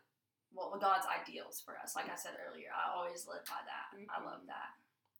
what 0.54 0.72
what 0.72 0.82
God's 0.82 1.06
ideals 1.08 1.62
for 1.66 1.78
us. 1.78 1.96
Like 1.96 2.10
I 2.12 2.16
said 2.16 2.34
earlier, 2.48 2.70
I 2.72 2.96
always 2.96 3.28
live 3.28 3.44
by 3.46 3.62
that. 3.66 3.98
I 4.16 4.22
Mhm. 4.22 4.26
love 4.26 4.46
that. 4.48 4.70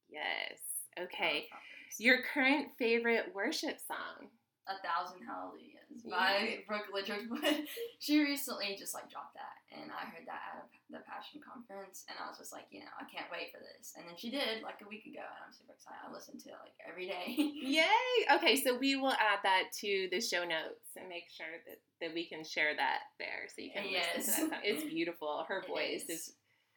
Yes. 0.10 0.60
I 0.98 1.02
Okay. 1.04 1.50
Your 2.00 2.22
current 2.24 2.78
favorite 2.78 3.34
worship 3.34 3.80
song? 3.80 4.30
A 4.68 4.80
Thousand 4.80 5.20
Hallelujahs 5.28 6.08
by 6.08 6.64
Brooke 6.68 6.88
Ligertwood. 6.96 7.42
But 7.44 7.68
she 8.00 8.20
recently 8.24 8.76
just 8.80 8.94
like 8.96 9.12
dropped 9.12 9.36
that, 9.36 9.60
and 9.76 9.92
I 9.92 10.08
heard 10.08 10.24
that 10.28 10.40
at 10.64 10.68
the 10.90 11.04
Passion 11.04 11.42
Conference, 11.44 12.06
and 12.08 12.16
I 12.16 12.28
was 12.32 12.38
just 12.40 12.52
like, 12.56 12.66
you 12.72 12.80
know, 12.80 12.94
I 12.96 13.04
can't 13.12 13.28
wait 13.32 13.52
for 13.52 13.60
this. 13.60 13.92
And 13.98 14.08
then 14.08 14.16
she 14.16 14.32
did 14.32 14.64
like 14.64 14.80
a 14.80 14.88
week 14.88 15.04
ago, 15.04 15.20
and 15.20 15.42
I'm 15.44 15.52
super 15.52 15.76
excited. 15.76 16.00
I 16.00 16.12
listen 16.12 16.40
to 16.40 16.50
it 16.56 16.60
like 16.64 16.76
every 16.88 17.08
day. 17.12 17.36
Yay! 17.36 18.16
Okay, 18.40 18.56
so 18.56 18.78
we 18.80 18.96
will 18.96 19.12
add 19.12 19.44
that 19.44 19.76
to 19.84 20.08
the 20.12 20.22
show 20.24 20.48
notes 20.48 20.96
and 20.96 21.08
make 21.12 21.28
sure 21.28 21.60
that, 21.68 21.80
that 22.00 22.14
we 22.16 22.24
can 22.26 22.44
share 22.48 22.72
that 22.76 23.12
there 23.20 23.52
so 23.52 23.60
you 23.62 23.72
can 23.76 23.84
listen 23.92 24.48
to 24.48 24.50
that 24.56 24.64
song. 24.64 24.64
It's 24.64 24.84
beautiful. 24.88 25.44
Her 25.48 25.60
It 25.60 25.68
voice 25.68 26.04
is. 26.08 26.32
is 26.32 26.34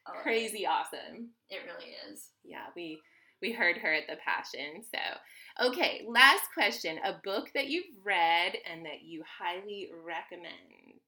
love 0.06 0.16
it. 0.18 0.22
crazy 0.26 0.66
awesome. 0.66 1.30
It 1.50 1.62
really 1.66 1.94
is. 2.10 2.30
Yeah, 2.42 2.66
we 2.74 2.98
we 3.40 3.52
heard 3.52 3.76
her 3.78 3.92
at 3.92 4.06
the 4.08 4.16
Passion. 4.24 4.82
So, 4.82 5.66
okay, 5.68 6.04
last 6.08 6.44
question. 6.54 6.98
A 7.04 7.14
book 7.24 7.50
that 7.54 7.68
you've 7.68 7.92
read 8.04 8.56
and 8.70 8.84
that 8.86 9.02
you 9.02 9.22
highly 9.26 9.90
recommend. 10.04 11.00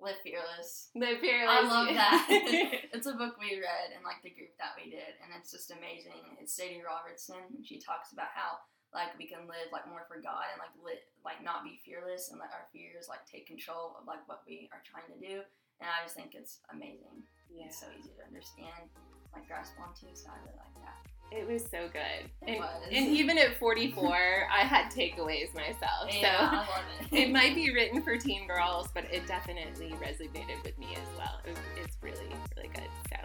Live 0.00 0.20
Fearless. 0.20 0.90
The 0.94 1.16
Fearless. 1.20 1.48
I 1.48 1.62
love 1.64 1.88
that. 1.94 2.26
it's 2.92 3.06
a 3.06 3.14
book 3.16 3.36
we 3.40 3.56
read 3.56 3.94
in 3.96 4.04
like 4.04 4.20
the 4.20 4.34
group 4.36 4.52
that 4.58 4.76
we 4.76 4.90
did, 4.90 5.16
and 5.22 5.32
it's 5.38 5.52
just 5.52 5.70
amazing. 5.70 6.36
It's 6.40 6.52
Sadie 6.52 6.82
Robertson, 6.84 7.40
and 7.56 7.64
she 7.64 7.80
talks 7.80 8.12
about 8.12 8.28
how 8.34 8.60
like 8.92 9.16
we 9.18 9.26
can 9.26 9.50
live 9.50 9.72
like 9.74 9.88
more 9.90 10.06
for 10.06 10.22
God 10.22 10.46
and 10.54 10.62
like 10.62 10.70
lit 10.78 11.02
like 11.26 11.42
not 11.42 11.66
be 11.66 11.82
fearless 11.82 12.30
and 12.30 12.38
let 12.38 12.54
our 12.54 12.70
fears 12.70 13.10
like 13.10 13.26
take 13.26 13.42
control 13.48 13.98
of 13.98 14.06
like 14.06 14.22
what 14.30 14.46
we 14.46 14.68
are 14.70 14.82
trying 14.86 15.08
to 15.10 15.18
do. 15.18 15.42
And 15.82 15.88
I 15.90 16.04
just 16.06 16.14
think 16.14 16.36
it's 16.38 16.62
amazing. 16.70 17.26
yeah, 17.50 17.66
It's 17.66 17.80
so 17.82 17.90
easy 17.90 18.14
to 18.14 18.22
understand, 18.22 18.86
like 19.34 19.48
grasp 19.50 19.74
onto. 19.80 20.12
So 20.14 20.30
I 20.30 20.38
really 20.46 20.58
like 20.58 20.76
that. 20.84 21.00
It 21.36 21.46
was 21.50 21.62
so 21.62 21.88
good. 21.92 22.30
It 22.42 22.52
and, 22.52 22.58
was. 22.58 22.82
and 22.92 23.06
even 23.08 23.38
at 23.38 23.58
44, 23.58 24.16
I 24.52 24.60
had 24.60 24.90
takeaways 24.90 25.54
myself. 25.54 26.08
Yeah, 26.10 26.38
so 26.38 26.44
I 26.44 26.56
love 26.56 26.68
it. 27.12 27.18
it 27.18 27.32
might 27.32 27.54
be 27.54 27.72
written 27.72 28.02
for 28.02 28.16
teen 28.16 28.46
girls, 28.46 28.88
but 28.94 29.04
it 29.12 29.26
definitely 29.26 29.94
resonated 30.02 30.62
with 30.64 30.78
me 30.78 30.88
as 30.92 31.08
well. 31.18 31.40
It, 31.44 31.56
it's 31.82 31.96
really, 32.00 32.26
really 32.56 32.68
good. 32.68 32.88
So, 33.08 33.16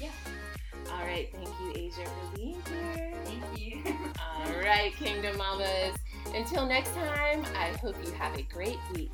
Yeah. 0.00 0.10
All 0.92 1.04
right. 1.06 1.30
Thank 1.32 1.48
you, 1.48 1.72
Asia, 1.74 2.04
for 2.04 2.36
being 2.36 2.62
here. 2.68 3.14
Thank 3.24 3.58
you. 3.58 3.82
All 4.20 4.52
right, 4.60 4.92
Kingdom 4.96 5.36
Mamas. 5.38 5.96
Until 6.34 6.66
next 6.66 6.90
time, 6.94 7.44
I 7.56 7.68
hope 7.78 7.96
you 8.04 8.12
have 8.12 8.36
a 8.38 8.42
great 8.42 8.78
week. 8.94 9.10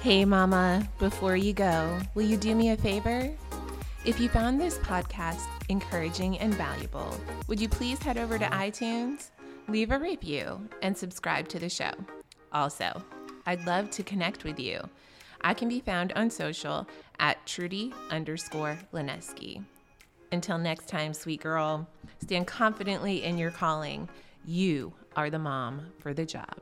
Hey, 0.00 0.24
Mama, 0.24 0.88
before 0.98 1.36
you 1.36 1.52
go, 1.52 1.98
will 2.14 2.22
you 2.22 2.36
do 2.36 2.54
me 2.54 2.70
a 2.70 2.76
favor? 2.76 3.30
If 4.06 4.18
you 4.18 4.30
found 4.30 4.58
this 4.58 4.78
podcast 4.78 5.46
encouraging 5.68 6.38
and 6.38 6.54
valuable, 6.54 7.20
would 7.48 7.60
you 7.60 7.68
please 7.68 7.98
head 7.98 8.16
over 8.16 8.38
to 8.38 8.46
iTunes, 8.46 9.28
leave 9.68 9.90
a 9.90 9.98
review, 9.98 10.66
and 10.80 10.96
subscribe 10.96 11.48
to 11.48 11.58
the 11.58 11.68
show? 11.68 11.90
Also, 12.50 13.02
I'd 13.44 13.66
love 13.66 13.90
to 13.90 14.02
connect 14.02 14.42
with 14.42 14.58
you. 14.58 14.80
I 15.42 15.52
can 15.52 15.68
be 15.68 15.80
found 15.80 16.14
on 16.14 16.30
social 16.30 16.88
at 17.18 17.44
Trudy 17.46 17.92
underscore 18.10 18.78
Lineski. 18.94 19.62
Until 20.32 20.56
next 20.56 20.88
time, 20.88 21.12
sweet 21.12 21.42
girl, 21.42 21.86
stand 22.22 22.46
confidently 22.46 23.22
in 23.22 23.36
your 23.36 23.50
calling. 23.50 24.08
You 24.46 24.94
are 25.14 25.28
the 25.28 25.38
mom 25.38 25.92
for 25.98 26.14
the 26.14 26.24
job. 26.24 26.56